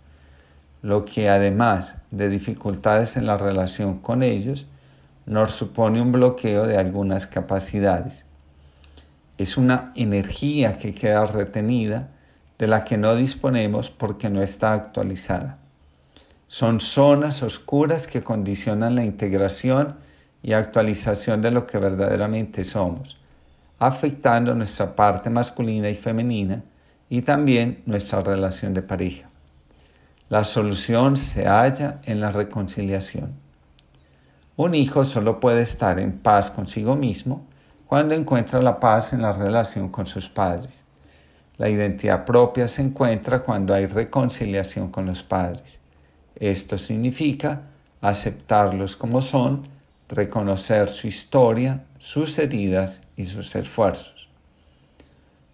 [0.82, 4.66] lo que además de dificultades en la relación con ellos,
[5.24, 8.26] nos supone un bloqueo de algunas capacidades.
[9.38, 12.11] Es una energía que queda retenida
[12.59, 15.59] de la que no disponemos porque no está actualizada.
[16.48, 19.96] Son zonas oscuras que condicionan la integración
[20.42, 23.18] y actualización de lo que verdaderamente somos
[23.79, 26.62] afectando nuestra parte masculina y femenina
[27.09, 29.29] y también nuestra relación de pareja.
[30.29, 33.33] La solución se halla en la reconciliación.
[34.57, 37.46] Un hijo solo puede estar en paz consigo mismo
[37.88, 40.85] cuando encuentra la paz en la relación con sus padres.
[41.57, 45.81] La identidad propia se encuentra cuando hay reconciliación con los padres.
[46.37, 47.62] Esto significa
[48.03, 49.68] aceptarlos como son,
[50.07, 54.29] reconocer su historia, sus heridas y sus esfuerzos.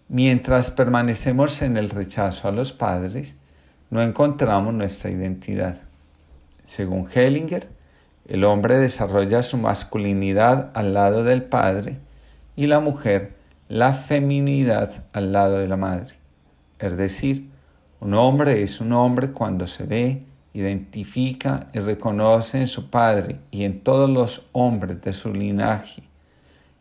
[0.09, 3.37] Mientras permanecemos en el rechazo a los padres,
[3.89, 5.77] no encontramos nuestra identidad.
[6.65, 7.69] Según Hellinger,
[8.27, 11.99] el hombre desarrolla su masculinidad al lado del padre
[12.55, 13.33] y la mujer
[13.67, 16.15] la feminidad al lado de la madre.
[16.79, 17.49] Es decir,
[17.99, 23.63] un hombre es un hombre cuando se ve, identifica y reconoce en su padre y
[23.63, 26.03] en todos los hombres de su linaje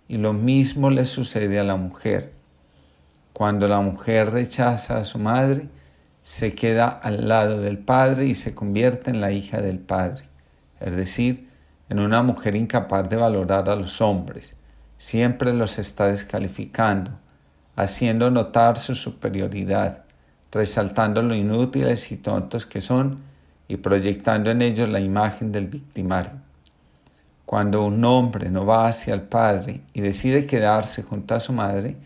[0.09, 2.33] y lo mismo le sucede a la mujer.
[3.33, 5.69] Cuando la mujer rechaza a su madre,
[6.23, 10.25] se queda al lado del padre y se convierte en la hija del padre,
[10.81, 11.49] es decir,
[11.89, 14.55] en una mujer incapaz de valorar a los hombres.
[15.05, 17.11] Siempre los está descalificando,
[17.77, 20.05] haciendo notar su superioridad,
[20.51, 23.19] resaltando lo inútiles y tontos que son
[23.69, 26.33] y proyectando en ellos la imagen del victimario.
[27.45, 31.99] Cuando un hombre no va hacia el padre y decide quedarse junto a su madre,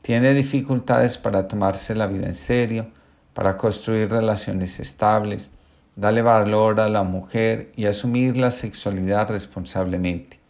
[0.00, 2.86] tiene dificultades para tomarse la vida en serio,
[3.34, 5.50] para construir relaciones estables,
[5.94, 10.45] darle valor a la mujer y asumir la sexualidad responsablemente.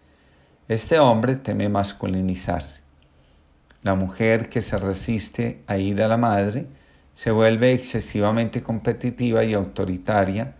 [0.68, 2.80] Este hombre teme masculinizarse.
[3.84, 6.66] La mujer que se resiste a ir a la madre
[7.14, 10.54] se vuelve excesivamente competitiva y autoritaria,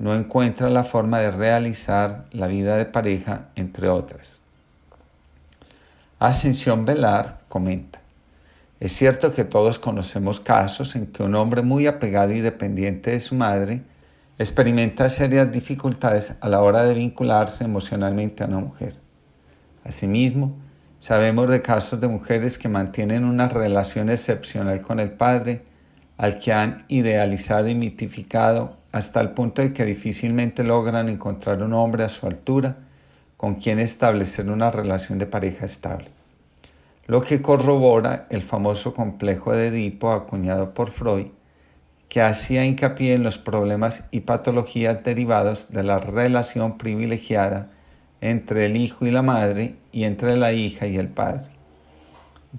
[0.00, 4.40] no encuentra la forma de realizar la vida de pareja, entre otras.
[6.18, 8.00] Ascensión Velar comenta,
[8.80, 13.20] es cierto que todos conocemos casos en que un hombre muy apegado y dependiente de
[13.20, 13.82] su madre
[14.40, 18.94] experimenta serias dificultades a la hora de vincularse emocionalmente a una mujer.
[19.84, 20.56] Asimismo,
[21.00, 25.62] sabemos de casos de mujeres que mantienen una relación excepcional con el padre,
[26.16, 31.72] al que han idealizado y mitificado hasta el punto de que difícilmente logran encontrar un
[31.72, 32.76] hombre a su altura
[33.36, 36.06] con quien establecer una relación de pareja estable.
[37.06, 41.26] Lo que corrobora el famoso complejo de Edipo acuñado por Freud,
[42.08, 47.70] que hacía hincapié en los problemas y patologías derivados de la relación privilegiada
[48.22, 51.50] entre el hijo y la madre y entre la hija y el padre.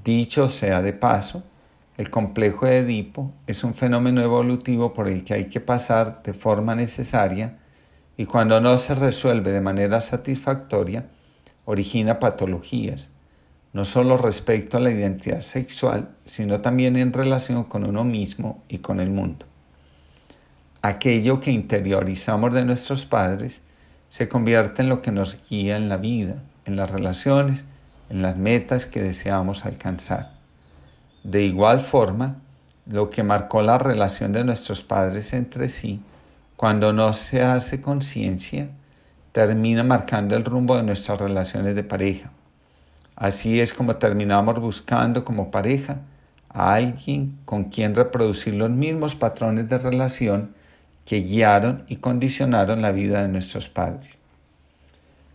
[0.03, 1.41] Dicho sea de paso,
[1.97, 6.33] el complejo de Edipo es un fenómeno evolutivo por el que hay que pasar de
[6.33, 7.59] forma necesaria
[8.17, 11.05] y cuando no se resuelve de manera satisfactoria,
[11.63, 13.09] origina patologías,
[13.71, 18.79] no solo respecto a la identidad sexual, sino también en relación con uno mismo y
[18.79, 19.45] con el mundo.
[20.81, 23.61] Aquello que interiorizamos de nuestros padres
[24.13, 27.65] se convierte en lo que nos guía en la vida, en las relaciones,
[28.11, 30.33] en las metas que deseamos alcanzar.
[31.23, 32.35] De igual forma,
[32.85, 35.99] lo que marcó la relación de nuestros padres entre sí,
[36.55, 38.69] cuando no se hace conciencia,
[39.31, 42.29] termina marcando el rumbo de nuestras relaciones de pareja.
[43.15, 46.01] Así es como terminamos buscando como pareja
[46.49, 50.53] a alguien con quien reproducir los mismos patrones de relación
[51.05, 54.19] que guiaron y condicionaron la vida de nuestros padres.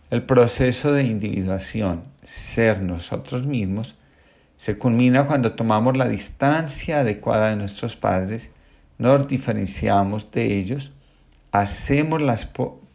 [0.09, 3.95] El proceso de individuación, ser nosotros mismos,
[4.57, 8.51] se culmina cuando tomamos la distancia adecuada de nuestros padres,
[8.97, 10.91] nos diferenciamos de ellos,
[11.51, 12.49] hacemos las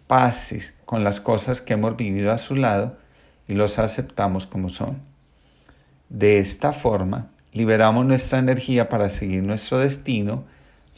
[0.07, 2.99] paces con las cosas que hemos vivido a su lado
[3.49, 4.99] y los aceptamos como son.
[6.09, 10.45] De esta forma, liberamos nuestra energía para seguir nuestro destino,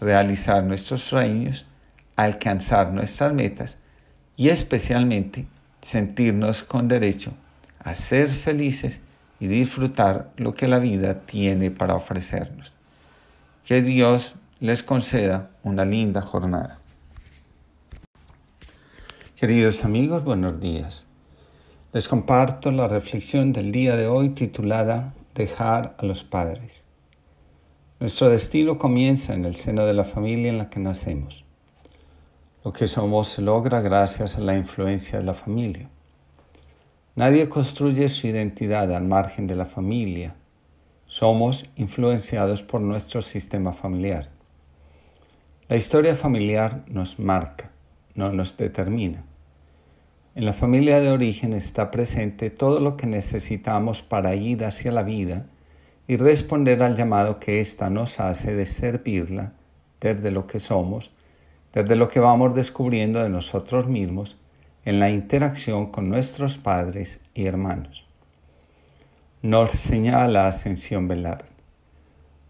[0.00, 1.66] realizar nuestros sueños,
[2.16, 3.78] alcanzar nuestras metas
[4.36, 5.46] y especialmente
[5.82, 7.32] sentirnos con derecho
[7.78, 9.00] a ser felices
[9.38, 12.72] y disfrutar lo que la vida tiene para ofrecernos.
[13.64, 16.78] Que Dios les conceda una linda jornada.
[19.36, 21.04] Queridos amigos, buenos días.
[21.92, 26.85] Les comparto la reflexión del día de hoy titulada Dejar a los padres.
[27.98, 31.44] Nuestro destino comienza en el seno de la familia en la que nacemos.
[32.64, 35.88] Lo que somos se logra gracias a la influencia de la familia.
[37.14, 40.34] Nadie construye su identidad al margen de la familia.
[41.06, 44.28] Somos influenciados por nuestro sistema familiar.
[45.68, 47.70] La historia familiar nos marca
[48.16, 49.24] no nos determina.
[50.34, 55.02] En la familia de origen está presente todo lo que necesitamos para ir hacia la
[55.02, 55.46] vida
[56.08, 59.52] y responder al llamado que ésta nos hace de servirla
[60.00, 61.10] desde lo que somos,
[61.72, 64.36] desde lo que vamos descubriendo de nosotros mismos
[64.84, 68.06] en la interacción con nuestros padres y hermanos.
[69.42, 71.44] Nos señala Ascensión Velar.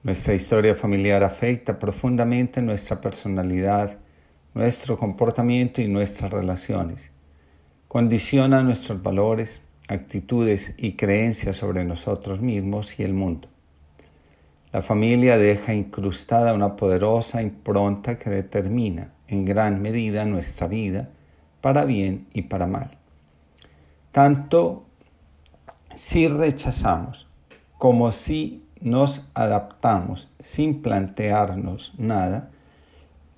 [0.03, 3.99] Nuestra historia familiar afecta profundamente nuestra personalidad,
[4.55, 7.11] nuestro comportamiento y nuestras relaciones.
[7.89, 13.49] Condiciona nuestros valores, actitudes y creencias sobre nosotros mismos y el mundo.
[14.72, 21.09] La familia deja incrustada una poderosa impronta que determina en gran medida nuestra vida,
[21.61, 22.91] para bien y para mal.
[24.12, 24.84] Tanto
[25.95, 27.26] si rechazamos
[27.78, 32.51] como si nos adaptamos sin plantearnos nada,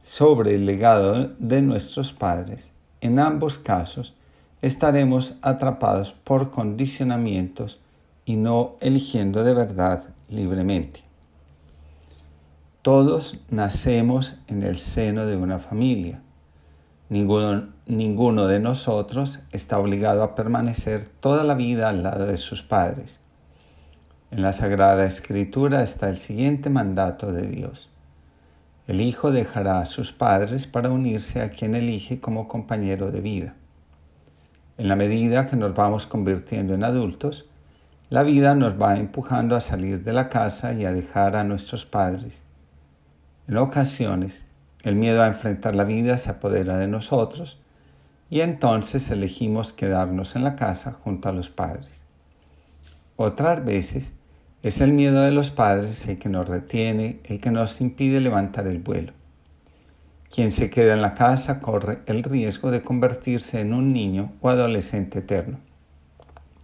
[0.03, 4.17] sobre el legado de nuestros padres, en ambos casos
[4.63, 7.81] estaremos atrapados por condicionamientos
[8.25, 11.01] y no eligiendo de verdad libremente.
[12.83, 16.21] Todos nacemos en el seno de una familia.
[17.09, 22.63] Ninguno, ninguno, de nosotros está obligado a permanecer toda la vida al lado de sus
[22.63, 23.19] padres.
[24.31, 27.89] En la Sagrada Escritura está el siguiente mandato de Dios.
[28.87, 33.55] El hijo dejará a sus padres para unirse a quien elige como compañero de vida.
[34.79, 37.47] En la medida que nos vamos convirtiendo en adultos,
[38.11, 41.85] la vida nos va empujando a salir de la casa y a dejar a nuestros
[41.85, 42.43] padres.
[43.49, 44.45] En ocasiones,
[44.85, 47.59] el miedo a enfrentar la vida se apodera de nosotros
[48.31, 52.01] y entonces elegimos quedarnos en la casa junto a los padres.
[53.17, 54.17] Otras veces,
[54.63, 58.69] es el miedo de los padres el que nos retiene, el que nos impide levantar
[58.69, 59.13] el vuelo.
[60.33, 64.51] Quien se queda en la casa corre el riesgo de convertirse en un niño o
[64.51, 65.59] adolescente eterno.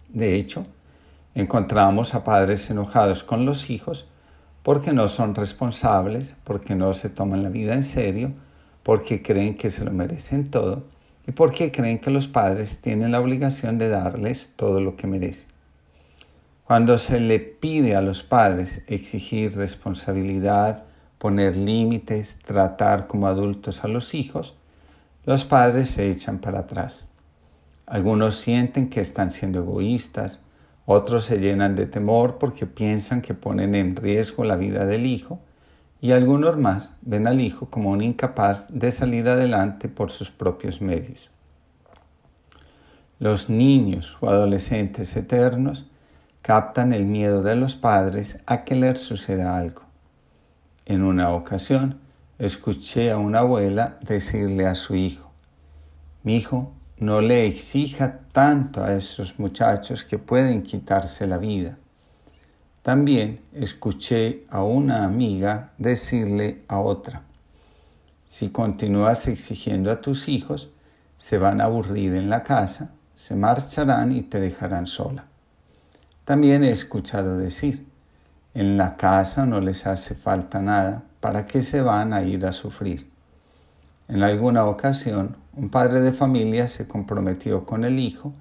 [0.09, 0.65] De hecho,
[1.33, 4.07] encontramos a padres enojados con los hijos
[4.63, 8.31] porque no son responsables, porque no se toman la vida en serio,
[8.81, 10.83] porque creen que se lo merecen todo
[11.27, 15.49] y porque creen que los padres tienen la obligación de darles todo lo que merecen.
[16.65, 20.84] Cuando se le pide a los padres exigir responsabilidad,
[21.25, 24.55] poner límites, tratar como adultos a los hijos,
[25.25, 27.09] los padres se echan para atrás.
[27.87, 30.39] Algunos sienten que están siendo egoístas,
[30.85, 35.39] otros se llenan de temor porque piensan que ponen en riesgo la vida del hijo
[35.99, 40.79] y algunos más ven al hijo como un incapaz de salir adelante por sus propios
[40.79, 41.31] medios.
[43.17, 45.87] Los niños o adolescentes eternos
[46.43, 49.84] captan el miedo de los padres a que les suceda algo.
[50.85, 51.99] En una ocasión,
[52.37, 55.31] escuché a una abuela decirle a su hijo,
[56.21, 61.77] mi hijo, no le exija tanto a esos muchachos que pueden quitarse la vida.
[62.83, 67.23] También escuché a una amiga decirle a otra,
[68.27, 70.69] si continúas exigiendo a tus hijos,
[71.17, 75.25] se van a aburrir en la casa, se marcharán y te dejarán sola.
[76.25, 77.87] También he escuchado decir,
[78.55, 82.53] en la casa no les hace falta nada, ¿para qué se van a ir a
[82.53, 83.11] sufrir?
[84.07, 88.31] En alguna ocasión, un padre de familia se comprometió con el hijo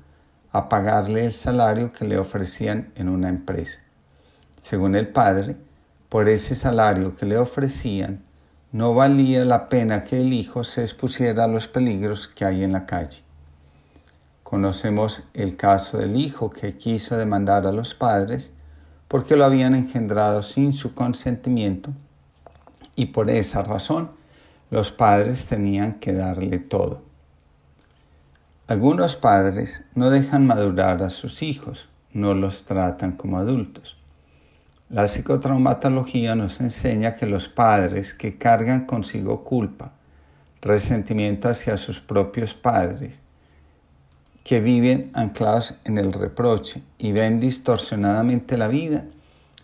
[0.52, 3.80] a pagarle el salario que le ofrecían en una empresa.
[4.62, 5.56] Según el padre,
[6.08, 8.22] por ese salario que le ofrecían,
[8.70, 12.72] no valía la pena que el hijo se expusiera a los peligros que hay en
[12.72, 13.24] la calle.
[14.44, 18.52] Conocemos el caso del hijo que quiso demandar a los padres
[19.08, 21.90] porque lo habían engendrado sin su consentimiento
[22.96, 24.10] y por esa razón
[24.70, 27.02] los padres tenían que darle todo.
[28.66, 33.96] Algunos padres no dejan madurar a sus hijos, no los tratan como adultos.
[34.88, 39.92] La psicotraumatología nos enseña que los padres que cargan consigo culpa,
[40.62, 43.20] resentimiento hacia sus propios padres
[44.44, 49.04] que viven anclados en el reproche y ven distorsionadamente la vida,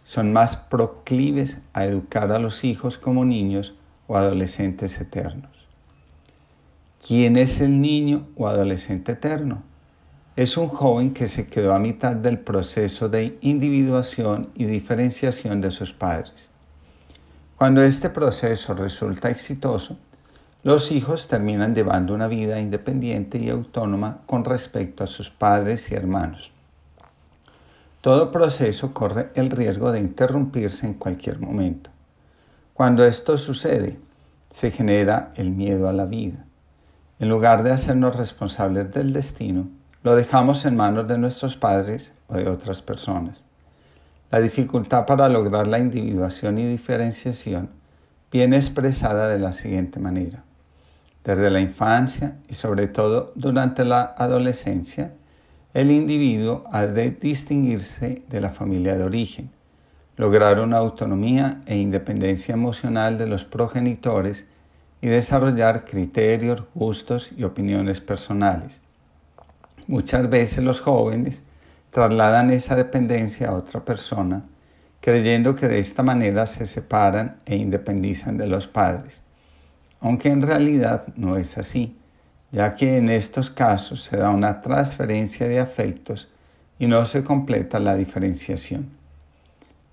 [0.07, 3.75] son más proclives a educar a los hijos como niños
[4.09, 5.51] o adolescentes eternos.
[7.07, 9.63] ¿Quién es el niño o adolescente eterno?
[10.35, 15.71] Es un joven que se quedó a mitad del proceso de individuación y diferenciación de
[15.71, 16.49] sus padres.
[17.57, 19.99] Cuando este proceso resulta exitoso,
[20.63, 25.95] los hijos terminan llevando una vida independiente y autónoma con respecto a sus padres y
[25.95, 26.53] hermanos.
[28.03, 31.91] Todo proceso corre el riesgo de interrumpirse en cualquier momento.
[32.75, 33.99] Cuando esto sucede,
[34.51, 36.45] se genera el miedo a la vida.
[37.19, 39.69] En lugar de hacernos responsables del destino,
[40.03, 43.43] lo dejamos en manos de nuestros padres o de otras personas.
[44.31, 47.71] La dificultad para lograr la individuación y diferenciación
[48.31, 50.45] viene expresada de la siguiente manera.
[51.25, 55.13] Desde la infancia y sobre todo durante la adolescencia,
[55.75, 59.51] el individuo ha de distinguirse de la familia de origen,
[60.17, 64.47] lograr una autonomía e independencia emocional de los progenitores
[65.03, 68.81] y desarrollar criterios, gustos y opiniones personales.
[69.87, 71.43] Muchas veces los jóvenes
[71.91, 74.43] trasladan esa dependencia a otra persona,
[75.01, 79.23] creyendo que de esta manera se separan e independizan de los padres,
[80.01, 81.97] aunque en realidad no es así,
[82.53, 86.29] ya que en estos casos se da una transferencia de afectos
[86.79, 88.89] y no se completa la diferenciación.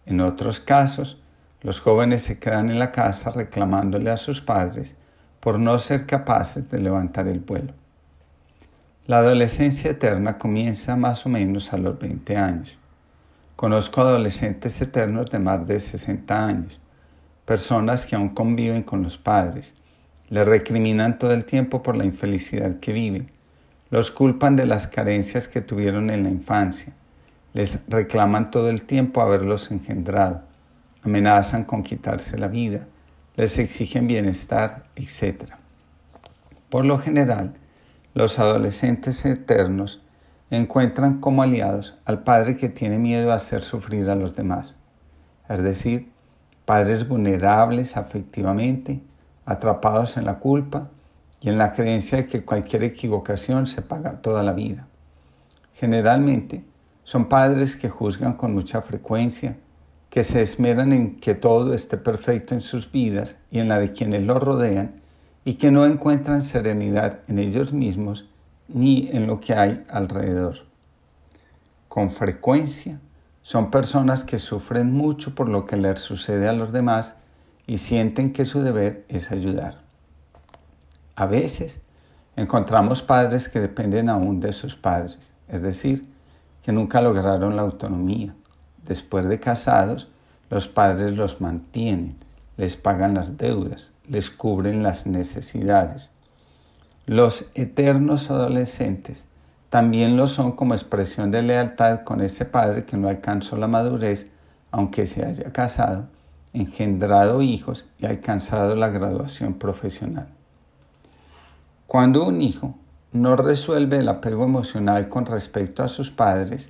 [0.05, 1.21] En otros casos,
[1.61, 4.95] los jóvenes se quedan en la casa reclamándole a sus padres
[5.39, 7.73] por no ser capaces de levantar el vuelo.
[9.05, 12.77] La adolescencia eterna comienza más o menos a los 20 años.
[13.55, 16.79] Conozco adolescentes eternos de más de 60 años,
[17.45, 19.73] personas que aún conviven con los padres,
[20.29, 23.31] les recriminan todo el tiempo por la infelicidad que viven,
[23.89, 26.93] los culpan de las carencias que tuvieron en la infancia,
[27.53, 30.41] les reclaman todo el tiempo haberlos engendrado,
[31.03, 32.85] amenazan con quitarse la vida,
[33.35, 35.43] les exigen bienestar, etc.
[36.69, 37.53] Por lo general,
[38.13, 40.01] los adolescentes eternos
[40.49, 44.75] encuentran como aliados al padre que tiene miedo a hacer sufrir a los demás,
[45.49, 46.09] es decir,
[46.65, 49.01] padres vulnerables afectivamente,
[49.47, 50.89] atrapados en la culpa
[51.39, 54.87] y en la creencia de que cualquier equivocación se paga toda la vida.
[55.73, 56.63] Generalmente,
[57.05, 59.55] son padres que juzgan con mucha frecuencia,
[60.09, 63.93] que se esmeran en que todo esté perfecto en sus vidas y en la de
[63.93, 65.01] quienes los rodean,
[65.45, 68.25] y que no encuentran serenidad en ellos mismos
[68.67, 70.65] ni en lo que hay alrededor.
[71.87, 72.99] Con frecuencia
[73.43, 77.15] son personas que sufren mucho por lo que les sucede a los demás
[77.67, 79.81] y sienten que su deber es ayudar.
[81.15, 81.81] A veces
[82.37, 85.17] encontramos padres que dependen aún de sus padres,
[85.49, 86.07] es decir,
[86.63, 88.33] que nunca lograron la autonomía.
[88.85, 90.07] Después de casados,
[90.49, 92.15] los padres los mantienen,
[92.55, 96.09] les pagan las deudas, les cubren las necesidades.
[97.05, 99.23] Los eternos adolescentes
[99.69, 104.29] también lo son como expresión de lealtad con ese padre que no alcanzó la madurez,
[104.71, 106.07] aunque se haya casado,
[106.53, 110.27] engendrado hijos y alcanzado la graduación profesional.
[111.87, 112.75] Cuando un hijo
[113.11, 116.69] no resuelve el apego emocional con respecto a sus padres,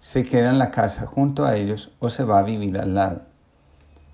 [0.00, 3.22] se queda en la casa junto a ellos o se va a vivir al lado.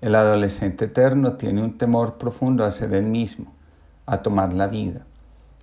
[0.01, 3.53] El adolescente eterno tiene un temor profundo a ser él mismo,
[4.05, 5.05] a tomar la vida.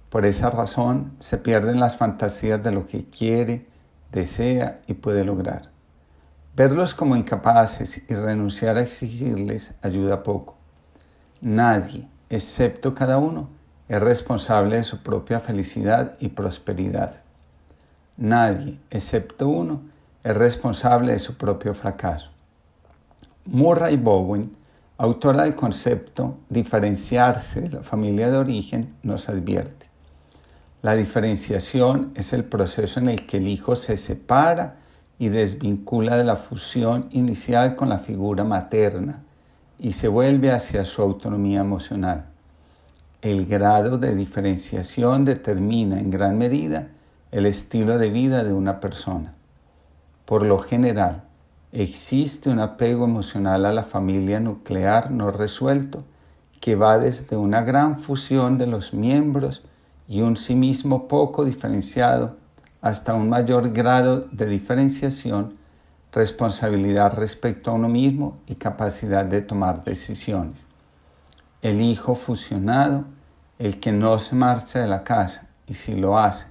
[0.08, 3.66] Por esa razón se pierden las fantasías de lo que quiere,
[4.10, 5.70] desea y puede lograr.
[6.60, 10.56] Verlos como incapaces y renunciar a exigirles ayuda poco.
[11.40, 13.48] Nadie, excepto cada uno,
[13.88, 17.22] es responsable de su propia felicidad y prosperidad.
[18.18, 19.84] Nadie, excepto uno,
[20.22, 22.30] es responsable de su propio fracaso.
[23.46, 24.54] Murray Bowen,
[24.98, 29.86] autora del concepto diferenciarse de la familia de origen, nos advierte.
[30.82, 34.79] La diferenciación es el proceso en el que el hijo se separa
[35.20, 39.20] y desvincula de la fusión inicial con la figura materna
[39.78, 42.24] y se vuelve hacia su autonomía emocional.
[43.20, 46.88] El grado de diferenciación determina en gran medida
[47.32, 49.34] el estilo de vida de una persona.
[50.24, 51.24] Por lo general,
[51.70, 56.02] existe un apego emocional a la familia nuclear no resuelto
[56.62, 59.62] que va desde una gran fusión de los miembros
[60.08, 62.39] y un sí mismo poco diferenciado
[62.80, 65.54] hasta un mayor grado de diferenciación,
[66.12, 70.70] responsabilidad respecto a uno mismo y capacidad de tomar decisiones
[71.62, 73.04] el hijo fusionado,
[73.58, 76.46] el que no se marcha de la casa y si lo hace,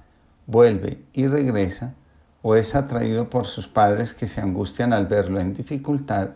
[0.46, 1.94] vuelve y regresa,
[2.42, 6.30] o es atraído por sus padres que se angustian al verlo en dificultad,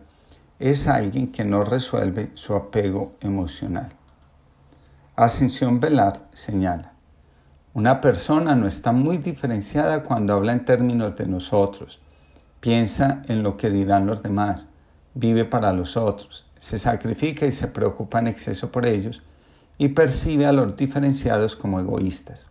[0.59, 3.93] es alguien que no resuelve su apego emocional.
[5.17, 6.93] Ascensión Velar señala,
[7.75, 11.99] Una persona no está muy diferenciada cuando habla en términos de nosotros.
[12.61, 14.65] Piensa en lo que dirán los demás.
[15.15, 16.47] Vive para los otros.
[16.61, 19.23] Se sacrifica y se preocupa en exceso por ellos
[19.77, 22.47] y percibe a los diferenciados como egoístas.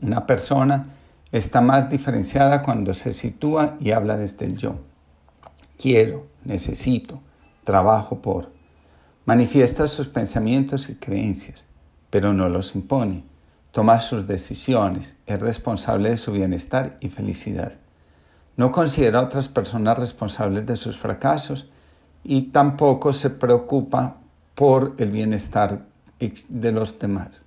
[0.00, 0.86] Una persona
[1.30, 4.76] está más diferenciada cuando se sitúa y habla desde el yo.
[5.76, 7.20] Quiero, necesito,
[7.62, 8.52] trabajo por.
[9.26, 11.66] Manifiesta sus pensamientos y creencias,
[12.08, 13.33] pero no los impone.
[13.74, 17.72] Toma sus decisiones, es responsable de su bienestar y felicidad.
[18.56, 21.68] No considera a otras personas responsables de sus fracasos
[22.22, 24.18] y tampoco se preocupa
[24.54, 25.80] por el bienestar
[26.20, 27.42] de los demás.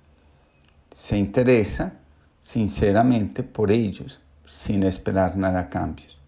[0.92, 1.94] Se interesa
[2.42, 6.18] sinceramente por ellos, sin esperar nada a cambios.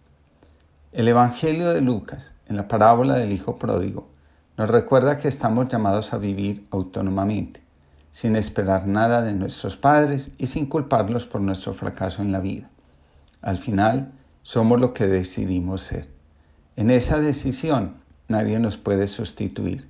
[0.92, 4.08] El Evangelio de Lucas, en la parábola del Hijo Pródigo,
[4.56, 7.60] nos recuerda que estamos llamados a vivir autónomamente,
[8.20, 12.68] sin esperar nada de nuestros padres y sin culparlos por nuestro fracaso en la vida.
[13.40, 14.12] Al final,
[14.42, 16.06] somos lo que decidimos ser.
[16.76, 17.94] En esa decisión,
[18.28, 19.88] nadie nos puede sustituir.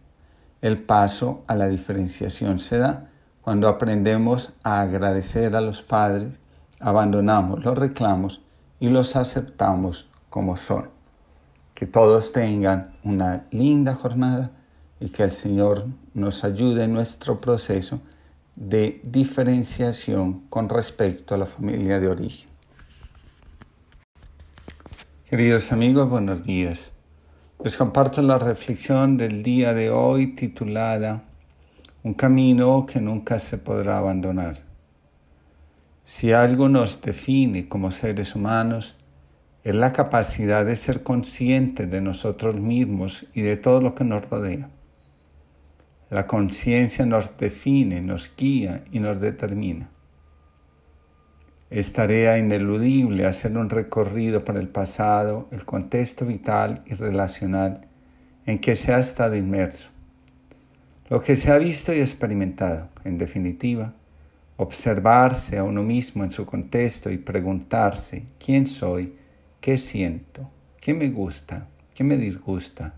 [0.62, 3.08] El paso a la diferenciación se da
[3.42, 6.28] cuando aprendemos a agradecer a los padres,
[6.78, 8.42] abandonamos los reclamos
[8.78, 10.88] y los aceptamos como son.
[11.74, 14.52] Que todos tengan una linda jornada
[15.00, 18.00] y que el Señor nos ayude en nuestro proceso
[18.60, 22.50] de diferenciación con respecto a la familia de origen.
[25.24, 26.92] Queridos amigos, buenos días.
[27.64, 31.22] Les comparto la reflexión del día de hoy titulada
[32.02, 34.58] Un camino que nunca se podrá abandonar.
[36.04, 38.94] Si algo nos define como seres humanos,
[39.64, 44.28] es la capacidad de ser conscientes de nosotros mismos y de todo lo que nos
[44.28, 44.68] rodea.
[46.10, 49.88] La conciencia nos define, nos guía y nos determina.
[51.70, 57.86] Es tarea ineludible hacer un recorrido por el pasado, el contexto vital y relacional
[58.44, 59.90] en que se ha estado inmerso.
[61.08, 63.94] Lo que se ha visto y experimentado, en definitiva,
[64.56, 69.14] observarse a uno mismo en su contexto y preguntarse quién soy,
[69.60, 70.50] qué siento,
[70.80, 72.94] qué me gusta, qué me disgusta,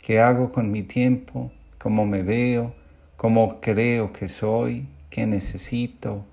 [0.00, 1.52] qué hago con mi tiempo,
[1.86, 2.74] cómo me veo,
[3.14, 6.26] cómo creo que soy, qué necesito,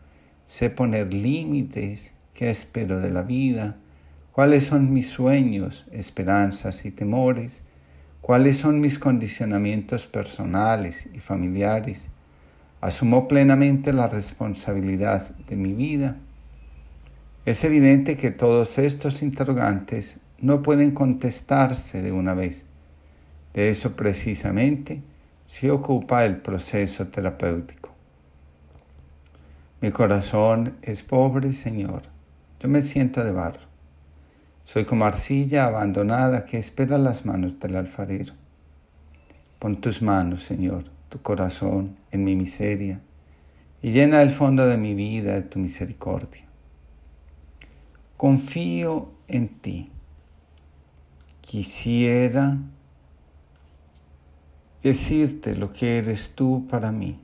[0.48, 3.76] sé poner límites, qué espero de la vida,
[4.32, 7.62] cuáles son mis sueños, esperanzas y temores,
[8.20, 12.08] cuáles son mis condicionamientos personales y familiares.
[12.82, 16.16] Asumo plenamente la responsabilidad de mi vida.
[17.46, 22.66] Es evidente que todos estos interrogantes no pueden contestarse de una vez.
[23.54, 25.04] De eso precisamente
[25.54, 27.92] se ocupa el proceso terapéutico.
[29.82, 32.02] Mi corazón es pobre, Señor.
[32.60, 33.68] Yo me siento de barro.
[34.66, 38.34] Soy como arcilla abandonada que espera las manos del alfarero.
[39.60, 43.00] Pon tus manos, Señor, tu corazón en mi miseria
[43.84, 46.46] y llena el fondo de mi vida de tu misericordia.
[48.18, 49.92] Confío en ti.
[51.42, 52.58] Quisiera
[54.84, 57.18] decirte lo que eres tú para mí.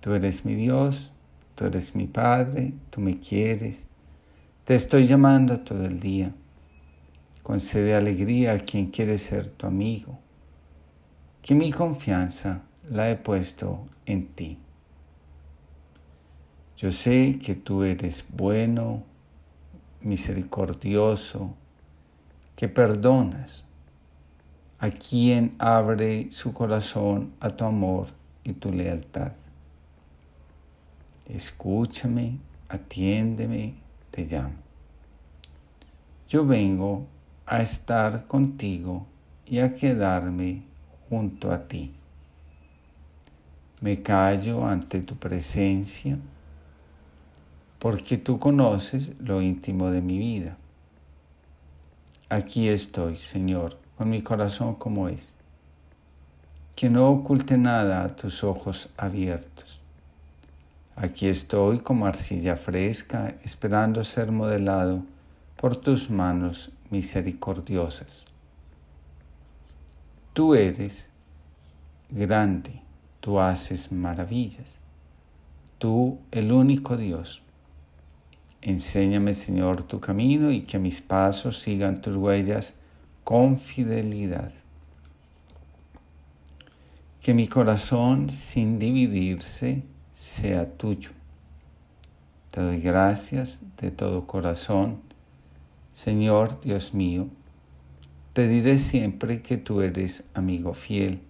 [0.00, 1.12] Tú eres mi Dios,
[1.54, 3.86] tú eres mi Padre, tú me quieres.
[4.64, 6.32] Te estoy llamando todo el día.
[7.42, 10.18] Concede alegría a quien quiere ser tu amigo.
[11.42, 14.58] Que mi confianza la he puesto en ti.
[16.76, 19.04] Yo sé que tú eres bueno,
[20.00, 21.54] misericordioso,
[22.56, 23.64] que perdonas
[24.80, 28.08] a quien abre su corazón a tu amor
[28.42, 29.32] y tu lealtad
[31.34, 33.74] escúchame, atiéndeme,
[34.10, 34.54] te llamo.
[36.28, 37.06] Yo vengo
[37.46, 39.06] a estar contigo
[39.46, 40.62] y a quedarme
[41.08, 41.92] junto a ti.
[43.80, 46.18] Me callo ante tu presencia
[47.78, 50.56] porque tú conoces lo íntimo de mi vida.
[52.28, 55.28] Aquí estoy, Señor, con mi corazón como es.
[56.74, 59.82] Que no oculte nada a tus ojos abiertos
[60.96, 65.02] Aquí estoy como arcilla fresca, esperando ser modelado
[65.60, 68.24] por tus manos misericordiosas.
[70.32, 71.10] Tú eres
[72.08, 72.80] grande,
[73.20, 74.76] tú haces maravillas,
[75.76, 77.42] tú el único Dios.
[78.62, 82.72] Enséñame, Señor, tu camino y que mis pasos sigan tus huellas
[83.30, 84.50] con fidelidad.
[87.22, 91.10] Que mi corazón, sin dividirse, sea tuyo.
[92.50, 94.98] Te doy gracias de todo corazón.
[95.94, 97.28] Señor Dios mío,
[98.32, 101.20] te diré siempre que tú eres amigo fiel.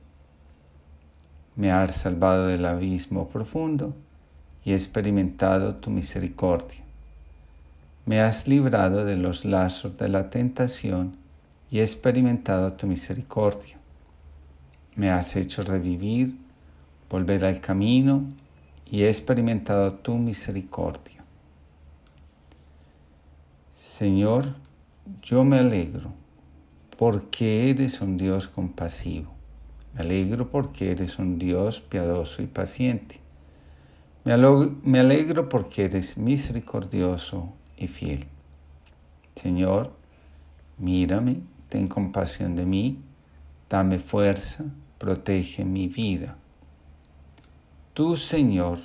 [1.55, 3.94] Me has salvado del abismo profundo
[4.64, 6.82] y he experimentado tu misericordia.
[8.07, 11.20] Me has librado de los lazos de la tentación
[11.71, 13.79] y he experimentado tu misericordia.
[14.97, 16.37] Me has hecho revivir,
[17.09, 18.25] volver al camino
[18.91, 21.25] y he experimentado tu misericordia.
[23.75, 24.55] Señor,
[25.23, 26.12] yo me alegro
[26.99, 29.33] porque eres un Dios compasivo.
[29.95, 33.21] Me alegro porque eres un Dios piadoso y paciente.
[34.25, 38.27] Me, alegro porque eres misericordioso y fiel.
[39.35, 39.93] Señor,
[40.79, 41.41] mírame,
[41.71, 42.99] ten compasión de mí,
[43.71, 44.64] dame fuerza,
[44.99, 46.37] protege mi vida.
[47.95, 48.81] Tú, Señor,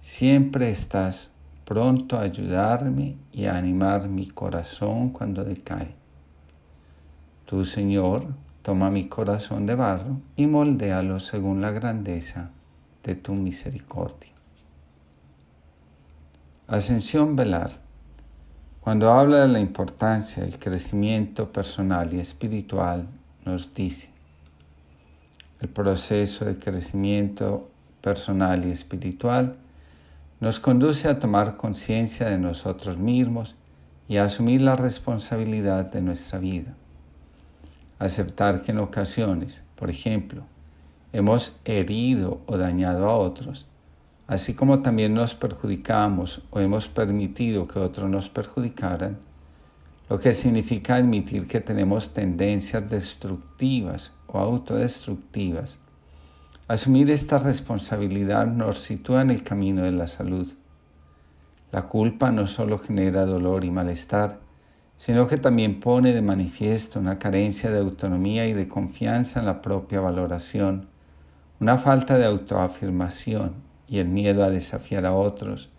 [0.00, 1.32] siempre estás
[1.64, 5.94] pronto a ayudarme y a animar mi corazón cuando decae.
[7.46, 8.26] Tú, Señor,
[8.62, 12.50] toma mi corazón de barro y moldéalo según la grandeza
[13.02, 14.30] de tu misericordia.
[16.68, 17.85] Ascensión Velar,
[18.86, 23.08] cuando habla de la importancia del crecimiento personal y espiritual,
[23.44, 24.10] nos dice,
[25.60, 27.68] el proceso de crecimiento
[28.00, 29.56] personal y espiritual
[30.38, 33.56] nos conduce a tomar conciencia de nosotros mismos
[34.06, 36.72] y a asumir la responsabilidad de nuestra vida.
[37.98, 40.44] Aceptar que en ocasiones, por ejemplo,
[41.12, 43.66] hemos herido o dañado a otros,
[44.26, 49.18] así como también nos perjudicamos o hemos permitido que otros nos perjudicaran,
[50.08, 55.76] lo que significa admitir que tenemos tendencias destructivas o autodestructivas.
[56.68, 60.52] Asumir esta responsabilidad nos sitúa en el camino de la salud.
[61.70, 64.40] La culpa no solo genera dolor y malestar,
[64.96, 69.60] sino que también pone de manifiesto una carencia de autonomía y de confianza en la
[69.62, 70.88] propia valoración,
[71.60, 75.70] una falta de autoafirmación y el miedo a desafiar a otros,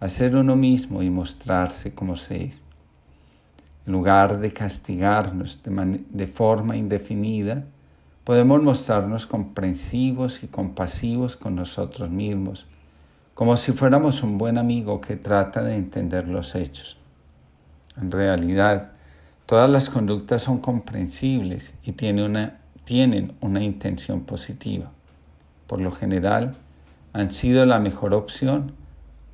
[0.00, 2.52] a ser uno mismo y mostrarse como se.
[3.86, 7.64] En lugar de castigarnos de, forma indefinida,
[8.24, 12.66] podemos mostrarnos comprensivos y compasivos con nosotros mismos,
[13.34, 16.98] como si fuéramos un buen amigo que trata de entender los hechos.
[18.00, 18.92] En realidad,
[19.46, 24.90] todas las conductas son comprensibles y tienen una intención positiva.
[25.66, 26.56] Por lo general,
[27.12, 28.72] han sido la mejor opción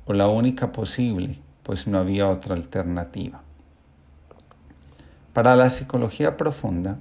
[0.05, 3.41] o la única posible, pues no había otra alternativa.
[5.33, 6.97] Para la psicología profunda,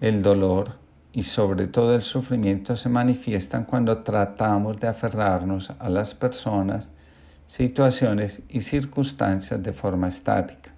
[0.00, 0.74] el dolor
[1.12, 6.90] y sobre todo el sufrimiento se manifiestan cuando tratamos de aferrarnos a las personas,
[7.48, 10.70] situaciones y circunstancias de forma estática,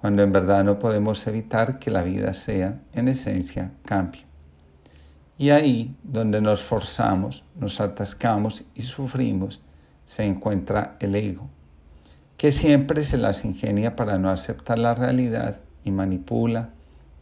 [0.00, 4.27] cuando en verdad no podemos evitar que la vida sea, en esencia, cambio.
[5.38, 9.62] Y ahí donde nos forzamos, nos atascamos y sufrimos,
[10.04, 11.48] se encuentra el ego,
[12.36, 16.70] que siempre se las ingenia para no aceptar la realidad y manipula,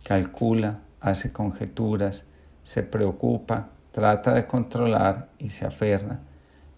[0.03, 2.25] calcula, hace conjeturas,
[2.65, 6.21] se preocupa, trata de controlar y se aferra,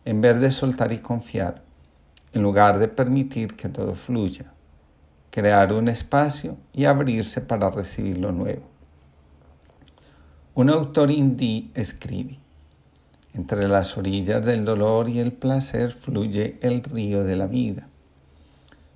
[0.05, 1.63] en vez de soltar y confiar,
[2.33, 4.47] en lugar de permitir que todo fluya,
[5.31, 8.78] crear un espacio y abrirse para recibir lo nuevo.
[10.59, 12.37] Un autor hindí escribe,
[13.33, 17.87] entre las orillas del dolor y el placer fluye el río de la vida.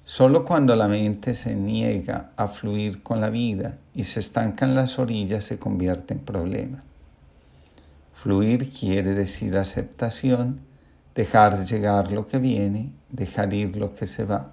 [0.05, 4.75] Solo cuando la mente se niega a fluir con la vida y se estanca en
[4.75, 6.83] las orillas se convierte en problema.
[8.21, 10.63] Fluir quiere decir aceptación,
[11.15, 14.51] dejar llegar lo que viene, dejar ir lo que se va.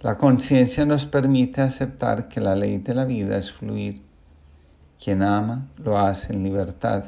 [0.00, 4.04] La conciencia nos permite aceptar que la ley de la vida es fluir
[5.02, 7.04] quien ama lo hace en libertad.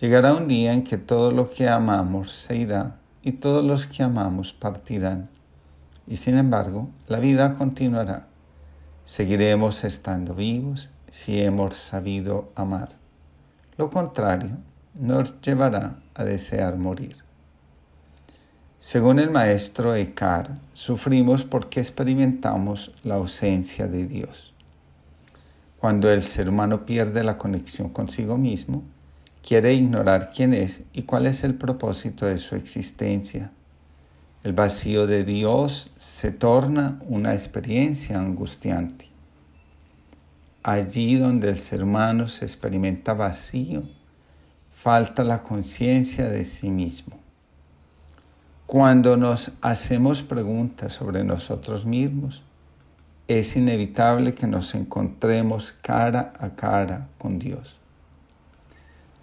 [0.00, 4.02] Llegará un día en que todo lo que amamos se irá y todos los que
[4.02, 5.28] amamos partirán.
[6.06, 8.26] Y sin embargo, la vida continuará.
[9.04, 12.90] Seguiremos estando vivos si hemos sabido amar.
[13.76, 14.56] Lo contrario
[14.94, 17.16] nos llevará a desear morir.
[18.80, 24.49] Según el maestro Eckhart, sufrimos porque experimentamos la ausencia de Dios.
[25.80, 28.82] Cuando el ser humano pierde la conexión consigo mismo,
[29.42, 33.50] quiere ignorar quién es y cuál es el propósito de su existencia.
[34.44, 39.08] El vacío de Dios se torna una experiencia angustiante.
[40.62, 43.82] Allí donde el ser humano se experimenta vacío,
[44.74, 47.16] falta la conciencia de sí mismo.
[48.66, 52.42] Cuando nos hacemos preguntas sobre nosotros mismos,
[53.38, 57.78] es inevitable que nos encontremos cara a cara con Dios.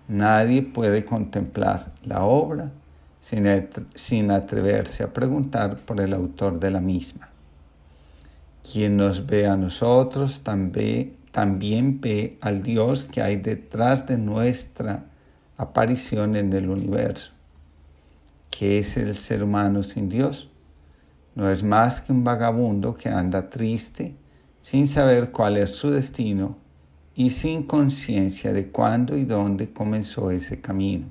[0.08, 2.72] Nadie puede contemplar la obra
[3.20, 7.28] sin, atreverse a preguntar por el autor de la misma.
[8.72, 11.18] Quien nos ve a nosotros también,
[12.00, 15.04] ve al Dios que hay detrás de nuestra
[15.58, 17.34] aparición en el universo.
[18.50, 20.50] ¿Qué es el ser humano sin Dios?
[21.38, 24.16] No es más que un vagabundo que anda triste,
[24.64, 26.58] sin saber cuál es su destino
[27.16, 31.06] y sin conciencia de cuándo y dónde comenzó ese camino.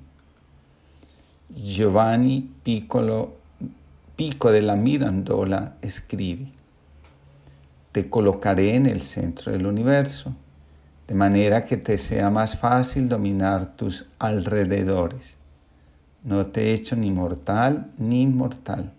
[1.54, 3.36] Giovanni Piccolo,
[4.16, 6.48] Pico de la Mirandola escribe,
[7.92, 10.34] Te colocaré en el centro del universo,
[11.06, 15.36] de manera que te sea más fácil dominar tus alrededores.
[16.24, 18.95] No te he hecho ni mortal ni inmortal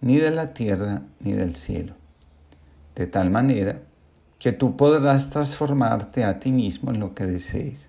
[0.00, 1.94] ni de la tierra ni del cielo,
[2.94, 3.80] de tal manera
[4.38, 7.88] que tú podrás transformarte a ti mismo en lo que desees.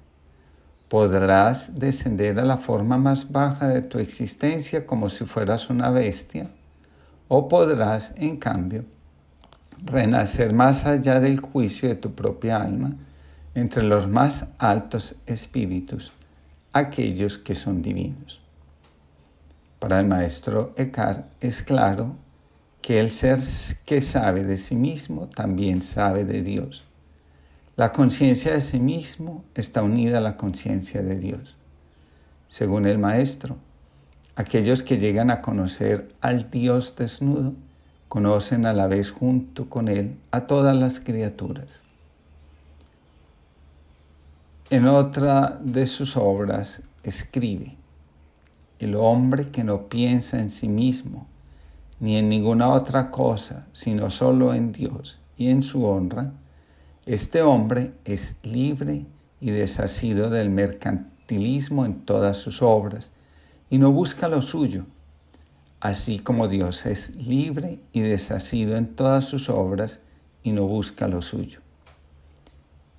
[0.87, 6.49] Podrás descender a la forma más baja de tu existencia como si fueras una bestia,
[7.27, 8.85] o podrás, en cambio,
[9.85, 12.95] renacer más allá del juicio de tu propia alma,
[13.53, 16.11] entre los más altos espíritus,
[16.73, 18.41] aquellos que son divinos.
[19.79, 22.15] Para el maestro Eckhart es claro
[22.81, 23.39] que el ser
[23.85, 26.85] que sabe de sí mismo también sabe de Dios.
[27.77, 31.55] La conciencia de sí mismo está unida a la conciencia de Dios.
[32.49, 33.55] Según el maestro,
[34.35, 37.53] aquellos que llegan a conocer al Dios desnudo
[38.09, 41.81] conocen a la vez junto con Él a todas las criaturas.
[44.69, 47.75] En otra de sus obras escribe,
[48.79, 51.27] el hombre que no piensa en sí mismo,
[51.99, 56.31] ni en ninguna otra cosa, sino solo en Dios y en su honra,
[57.05, 59.05] este hombre es libre
[59.41, 63.11] y desasido del mercantilismo en todas sus obras
[63.69, 64.85] y no busca lo suyo,
[65.79, 69.99] así como Dios es libre y desasido en todas sus obras
[70.43, 71.59] y no busca lo suyo.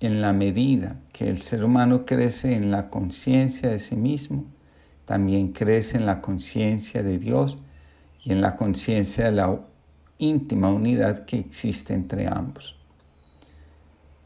[0.01, 4.45] En la medida que el ser humano crece en la conciencia de sí mismo,
[5.11, 7.59] también crece en la conciencia de Dios
[8.23, 9.59] y en la conciencia de la
[10.19, 12.77] íntima unidad que existe entre ambos.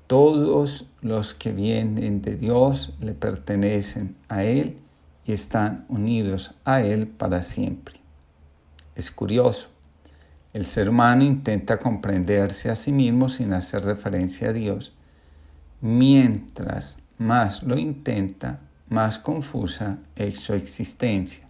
[0.07, 4.77] Todos los que vienen de Dios le pertenecen a Él
[5.25, 7.95] y están unidos a Él para siempre.
[8.95, 9.69] Es curioso,
[10.53, 14.95] el ser humano intenta comprenderse a sí mismo sin hacer referencia a Dios.
[15.81, 21.47] Mientras más lo intenta, más confusa es su existencia.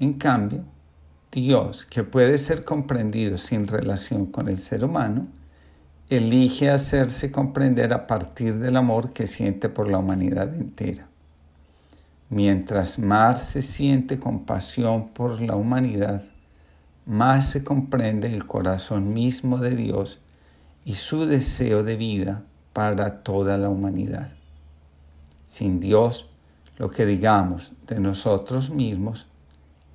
[0.00, 0.64] En cambio,
[1.32, 5.26] Dios, que puede ser comprendido sin relación con el ser humano,
[6.08, 11.06] elige hacerse comprender a partir del amor que siente por la humanidad entera.
[12.30, 16.24] Mientras más se siente compasión por la humanidad,
[17.04, 20.18] más se comprende el corazón mismo de Dios
[20.84, 24.37] y su deseo de vida para toda la humanidad.
[25.48, 26.28] Sin Dios,
[26.76, 29.26] lo que digamos de nosotros mismos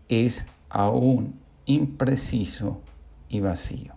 [0.10, 2.82] es aún impreciso
[3.30, 3.94] y vacío.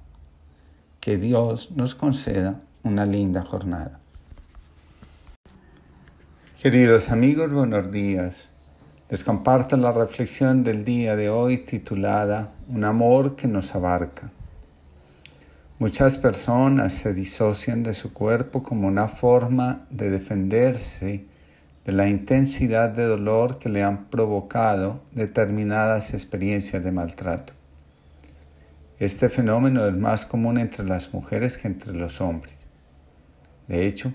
[1.00, 3.98] Que Dios nos conceda una linda jornada.
[6.60, 8.50] Queridos amigos, buenos días.
[9.08, 14.30] Les comparto la reflexión del día de hoy titulada Un amor que nos abarca.
[15.78, 21.24] Muchas personas se disocian de su cuerpo como una forma de defenderse
[21.86, 27.52] de la intensidad de dolor que le han provocado determinadas experiencias de maltrato.
[28.98, 32.66] Este fenómeno es más común entre las mujeres que entre los hombres.
[33.68, 34.12] De hecho,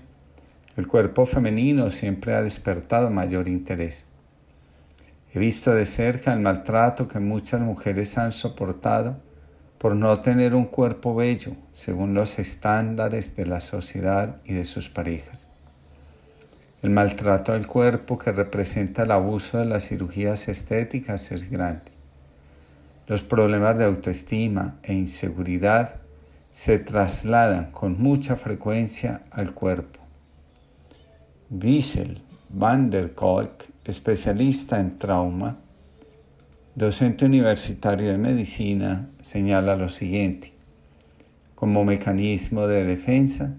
[0.76, 4.04] el cuerpo femenino siempre ha despertado mayor interés.
[5.32, 9.16] He visto de cerca el maltrato que muchas mujeres han soportado
[9.78, 14.90] por no tener un cuerpo bello según los estándares de la sociedad y de sus
[14.90, 15.48] parejas.
[16.82, 21.92] El maltrato al cuerpo que representa el abuso de las cirugías estéticas es grande.
[23.06, 26.00] Los problemas de autoestima e inseguridad
[26.52, 30.00] se trasladan con mucha frecuencia al cuerpo.
[31.50, 35.58] Wiesel van der Kolk, especialista en trauma,
[36.74, 40.52] docente universitario de medicina, señala lo siguiente.
[41.54, 43.54] Como mecanismo de defensa,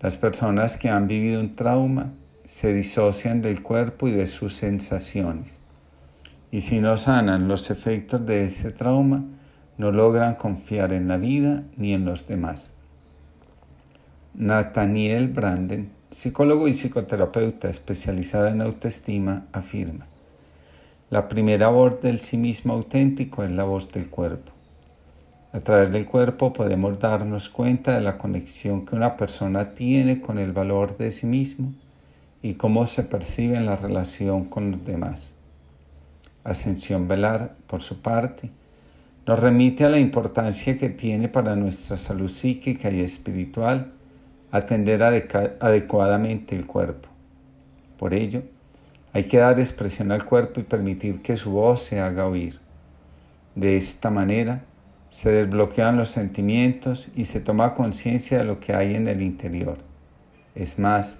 [0.00, 2.12] las personas que han vivido un trauma
[2.52, 5.62] se disocian del cuerpo y de sus sensaciones.
[6.50, 9.24] y si no sanan los efectos de ese trauma,
[9.78, 12.74] no logran confiar en la vida ni en los demás.
[14.34, 20.06] Nathaniel Branden, psicólogo y psicoterapeuta especializado en autoestima, afirma,
[21.08, 24.52] la primera voz del sí mismo auténtico es la voz del cuerpo.
[25.54, 30.38] A través del cuerpo podemos darnos cuenta de la conexión que una persona tiene con
[30.38, 31.72] el valor de sí mismo
[32.42, 35.34] y cómo se percibe en la relación con los demás.
[36.44, 38.50] Ascensión Velar, por su parte,
[39.26, 43.92] nos remite a la importancia que tiene para nuestra salud psíquica y espiritual
[44.50, 47.08] atender adecuadamente el cuerpo.
[47.96, 48.42] Por ello,
[49.12, 52.58] hay que dar expresión al cuerpo y permitir que su voz se haga oír.
[53.54, 54.64] De esta manera,
[55.10, 59.78] se desbloquean los sentimientos y se toma conciencia de lo que hay en el interior.
[60.54, 61.18] Es más,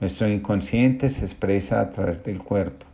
[0.00, 2.86] nuestro inconsciente se expresa a través del cuerpo.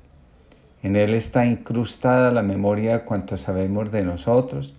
[0.83, 4.75] En él está incrustada la memoria de cuanto sabemos de nosotros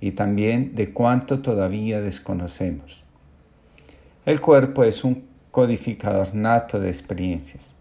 [0.00, 3.02] y también de cuánto todavía desconocemos.
[4.26, 7.74] El cuerpo es un codificador nato de experiencias.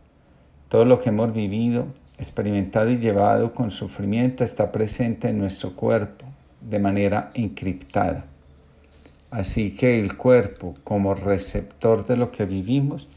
[0.69, 1.87] Todo lo que hemos vivido,
[2.17, 6.25] experimentado y llevado con sufrimiento está presente en nuestro cuerpo
[6.61, 8.25] de manera encriptada.
[9.31, 13.07] Así que el cuerpo, como receptor de lo que vivimos,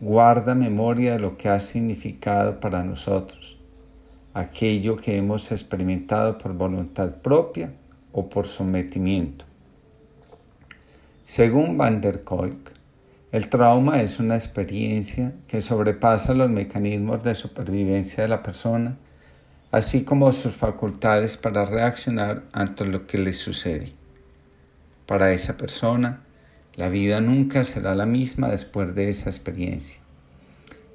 [0.00, 3.58] guarda memoria de lo que ha significado para nosotros,
[4.34, 7.72] aquello que hemos experimentado por voluntad propia
[8.12, 9.44] o por sometimiento.
[11.24, 12.72] Según Van der Kolk,
[13.32, 18.96] el trauma es una experiencia que sobrepasa los mecanismos de supervivencia de la persona
[19.70, 23.92] así como sus facultades para reaccionar ante lo que le sucede.
[25.06, 26.22] Para esa persona,
[26.78, 29.98] la vida nunca será la misma después de esa experiencia.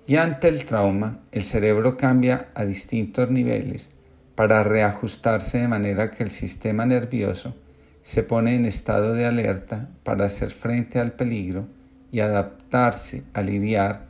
[0.08, 3.92] Y ante el trauma, el cerebro cambia a distintos niveles
[4.34, 7.54] para reajustarse de manera que el sistema nervioso
[8.02, 11.68] se pone en estado de alerta para hacer frente al peligro
[12.14, 14.06] y adaptarse a lidiar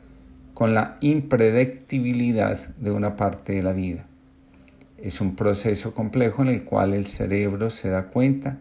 [0.54, 4.06] con la impredictibilidad de una parte de la vida.
[4.96, 8.58] Es un proceso complejo en el cual el cerebro se da cuenta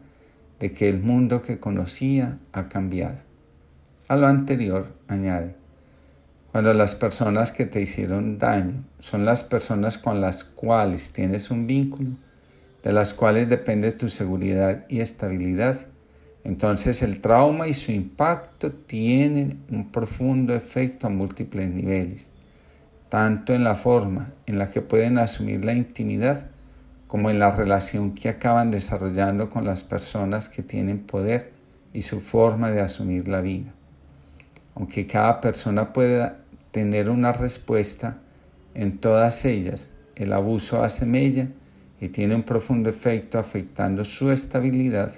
[0.60, 3.18] de que el mundo que conocía ha cambiado.
[4.08, 5.56] A lo anterior, añade,
[6.52, 11.68] cuando las personas que te hicieron daño son las personas con las cuales tienes un
[11.68, 12.12] vínculo,
[12.84, 15.88] de las cuales depende tu seguridad y estabilidad,
[16.44, 22.34] entonces el trauma y su impacto tienen un profundo efecto a múltiples niveles
[23.14, 26.48] tanto en la forma en la que pueden asumir la intimidad
[27.14, 31.52] como en la relación que acaban desarrollando con las personas que tienen poder
[31.94, 33.72] y su forma de asumir la vida.
[34.74, 36.40] Aunque cada persona pueda
[36.72, 38.18] tener una respuesta,
[38.74, 41.50] en todas ellas el abuso hace mella
[42.02, 45.12] y tiene un profundo efecto afectando su estabilidad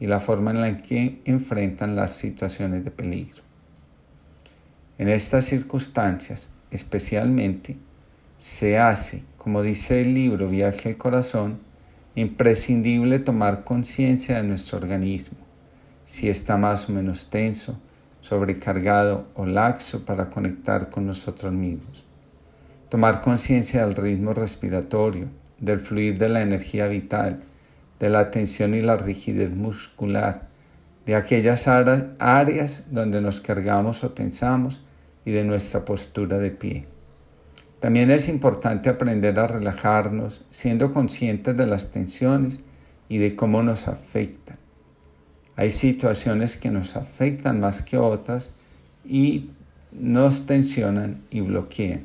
[0.00, 3.44] y la forma en la que enfrentan las situaciones de peligro.
[4.98, 7.76] En estas circunstancias, especialmente,
[8.40, 11.60] se hace, como dice el libro Viaje al Corazón,
[12.16, 15.38] imprescindible tomar conciencia de nuestro organismo,
[16.04, 17.78] si está más o menos tenso,
[18.20, 22.04] sobrecargado o laxo para conectar con nosotros mismos.
[22.88, 25.28] Tomar conciencia del ritmo respiratorio,
[25.58, 27.40] del fluir de la energía vital,
[28.00, 30.48] de la tensión y la rigidez muscular,
[31.06, 34.80] de aquellas áreas donde nos cargamos o tensamos
[35.24, 36.97] y de nuestra postura de pie.
[37.80, 42.60] También es importante aprender a relajarnos siendo conscientes de las tensiones
[43.08, 44.56] y de cómo nos afectan.
[45.54, 48.50] Hay situaciones que nos afectan más que otras
[49.04, 49.50] y
[49.92, 52.02] nos tensionan y bloquean.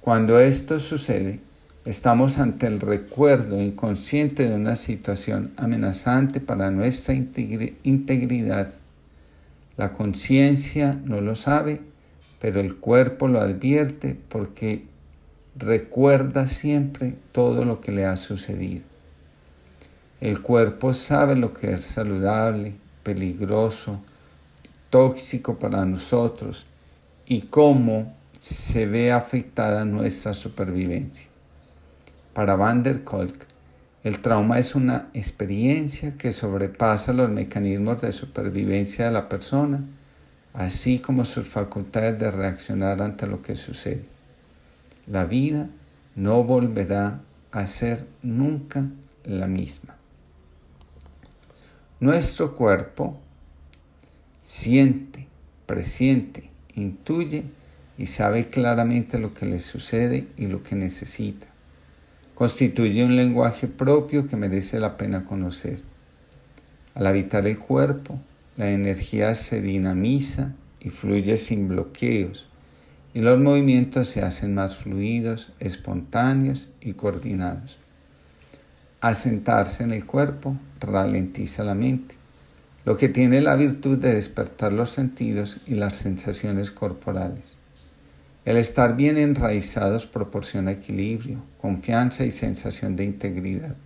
[0.00, 1.40] Cuando esto sucede,
[1.84, 8.74] estamos ante el recuerdo inconsciente de una situación amenazante para nuestra integridad.
[9.76, 11.80] La conciencia no lo sabe
[12.40, 14.84] pero el cuerpo lo advierte porque
[15.56, 18.82] recuerda siempre todo lo que le ha sucedido.
[20.20, 24.00] El cuerpo sabe lo que es saludable, peligroso,
[24.90, 26.66] tóxico para nosotros
[27.26, 31.26] y cómo se ve afectada nuestra supervivencia.
[32.32, 33.46] Para Van der Kolk,
[34.04, 39.84] el trauma es una experiencia que sobrepasa los mecanismos de supervivencia de la persona
[40.54, 44.04] así como sus facultades de reaccionar ante lo que sucede.
[45.06, 45.68] La vida
[46.16, 47.20] no volverá
[47.50, 48.86] a ser nunca
[49.24, 49.96] la misma.
[52.00, 53.18] Nuestro cuerpo
[54.42, 55.26] siente,
[55.66, 57.44] presiente, intuye
[57.98, 61.46] y sabe claramente lo que le sucede y lo que necesita.
[62.34, 65.82] constituye un lenguaje propio que merece la pena conocer.
[66.94, 68.20] Al habitar el cuerpo,
[68.58, 72.48] la energía se dinamiza y fluye sin bloqueos,
[73.14, 77.78] y los movimientos se hacen más fluidos, espontáneos y coordinados.
[79.00, 82.16] Asentarse en el cuerpo ralentiza la mente,
[82.84, 87.56] lo que tiene la virtud de despertar los sentidos y las sensaciones corporales.
[88.44, 93.76] El estar bien enraizados proporciona equilibrio, confianza y sensación de integridad.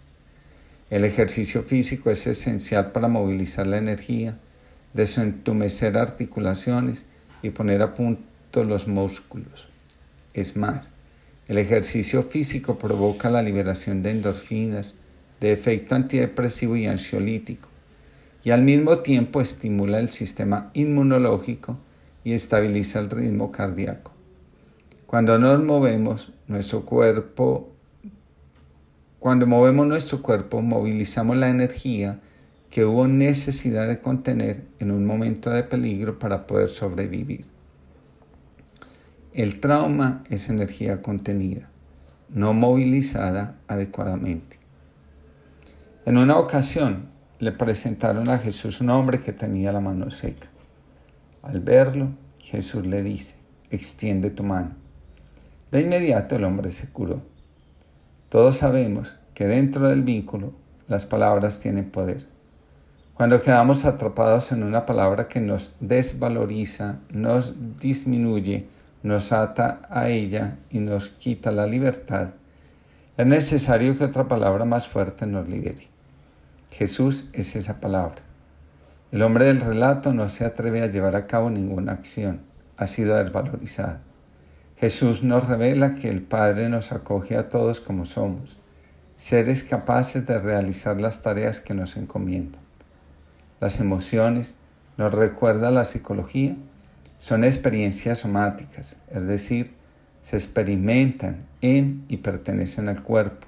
[0.89, 4.39] El ejercicio físico es esencial para movilizar la energía,
[4.95, 7.05] desentumecer articulaciones
[7.43, 9.69] y poner a punto los músculos.
[10.35, 10.87] Es más,
[11.49, 14.95] el ejercicio físico provoca la liberación de endorfinas,
[15.41, 17.69] de efecto antidepresivo y ansiolítico,
[18.45, 21.79] y al mismo tiempo estimula el sistema inmunológico
[22.25, 24.13] y estabiliza el ritmo cardíaco.
[25.07, 27.71] Cuando nos movemos, nuestro cuerpo,
[29.19, 32.21] cuando movemos nuestro cuerpo, movilizamos la energía
[32.73, 37.45] que hubo necesidad de contener en un momento de peligro para poder sobrevivir.
[39.35, 41.69] El trauma es energía contenida,
[42.31, 44.59] no movilizada adecuadamente.
[46.07, 47.11] En una ocasión
[47.41, 50.49] le presentaron a Jesús un hombre que tenía la mano seca.
[51.43, 52.09] Al verlo,
[52.39, 53.35] Jesús le dice,
[53.71, 54.71] extiende tu mano.
[55.71, 57.21] De inmediato el hombre se curó.
[58.31, 60.55] Todos sabemos que dentro del vínculo
[60.89, 62.32] las palabras tienen poder.
[63.15, 68.67] Cuando quedamos atrapados en una palabra que nos desvaloriza, nos disminuye,
[69.03, 72.31] nos ata a ella y nos quita la libertad,
[73.19, 75.89] es necesario que otra palabra más fuerte nos libere.
[76.71, 78.23] Jesús es esa palabra.
[79.13, 82.41] El hombre del relato no se atreve a llevar a cabo ninguna acción,
[82.79, 83.99] ha sido desvalorizado.
[84.79, 88.59] Jesús nos revela que el Padre nos acoge a todos como somos,
[89.19, 92.62] seres capaces de realizar las tareas que nos encomiendan.
[93.63, 94.57] Las emociones,
[94.97, 96.57] nos recuerda la psicología,
[97.21, 99.71] son experiencias somáticas, es decir,
[100.25, 103.47] se experimentan en y pertenecen al cuerpo,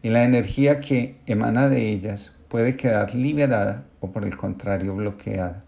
[0.00, 5.64] y la energía que emana de ellas puede quedar liberada o por el contrario bloqueada.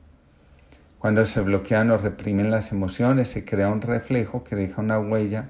[1.01, 5.47] Cuando se bloquean o reprimen las emociones, se crea un reflejo que deja una huella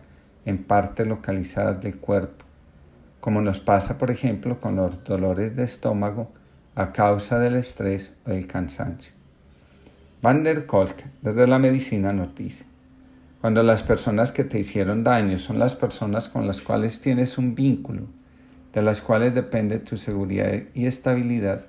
[0.47, 2.47] en partes localizadas del cuerpo,
[3.21, 6.33] como nos pasa, por ejemplo, con los dolores de estómago
[6.77, 9.13] a causa del estrés o del cansancio.
[10.23, 12.65] Van der Kolk, desde la medicina, nos dice,
[13.41, 17.55] cuando las personas que te hicieron daño son las personas con las cuales tienes un
[17.55, 18.03] vínculo,
[18.73, 21.67] de las cuales depende tu seguridad y estabilidad,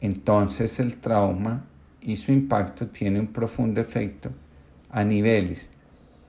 [0.00, 1.64] entonces el trauma
[2.00, 4.30] y su impacto tiene un profundo efecto
[4.90, 5.70] a niveles,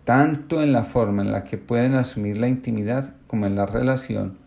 [0.06, 4.38] tanto en la forma en la que pueden asumir la intimidad como en la relación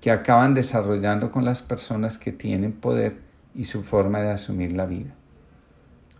[0.00, 3.18] que acaban desarrollando con las personas que tienen poder
[3.54, 5.14] y su forma de asumir la vida.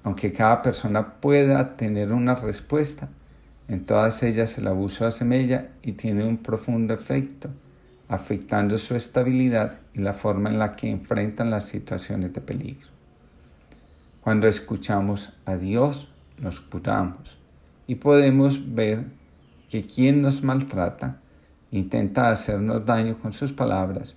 [0.02, 3.08] Aunque cada persona pueda tener una respuesta,
[3.68, 7.50] en todas ellas el abuso asemella y tiene un profundo efecto,
[8.08, 12.88] afectando su estabilidad y la forma en la que enfrentan las situaciones de peligro.
[14.20, 17.38] Cuando escuchamos a Dios, nos curamos
[17.86, 19.04] y podemos ver
[19.68, 21.20] que quien nos maltrata,
[21.72, 24.16] intenta hacernos daño con sus palabras,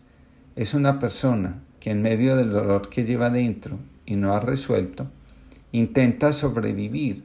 [0.55, 5.07] es una persona que en medio del dolor que lleva dentro y no ha resuelto,
[5.71, 7.23] intenta sobrevivir,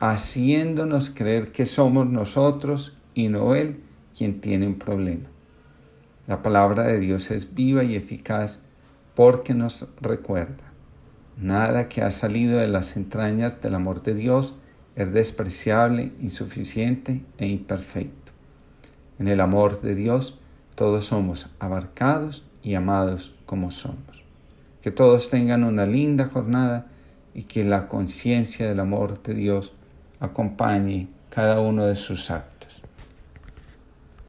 [0.00, 3.80] haciéndonos creer que somos nosotros y no Él
[4.16, 5.28] quien tiene un problema.
[6.26, 8.64] La palabra de Dios es viva y eficaz
[9.14, 10.74] porque nos recuerda
[11.36, 14.54] Nada que ha salido de las entrañas del amor de Dios
[14.94, 18.23] es despreciable, insuficiente e imperfecto.
[19.18, 20.38] En el amor de Dios
[20.74, 24.22] todos somos abarcados y amados como somos.
[24.82, 26.86] Que todos tengan una linda jornada
[27.32, 29.72] y que la conciencia del amor de Dios
[30.20, 32.53] acompañe cada uno de sus actos.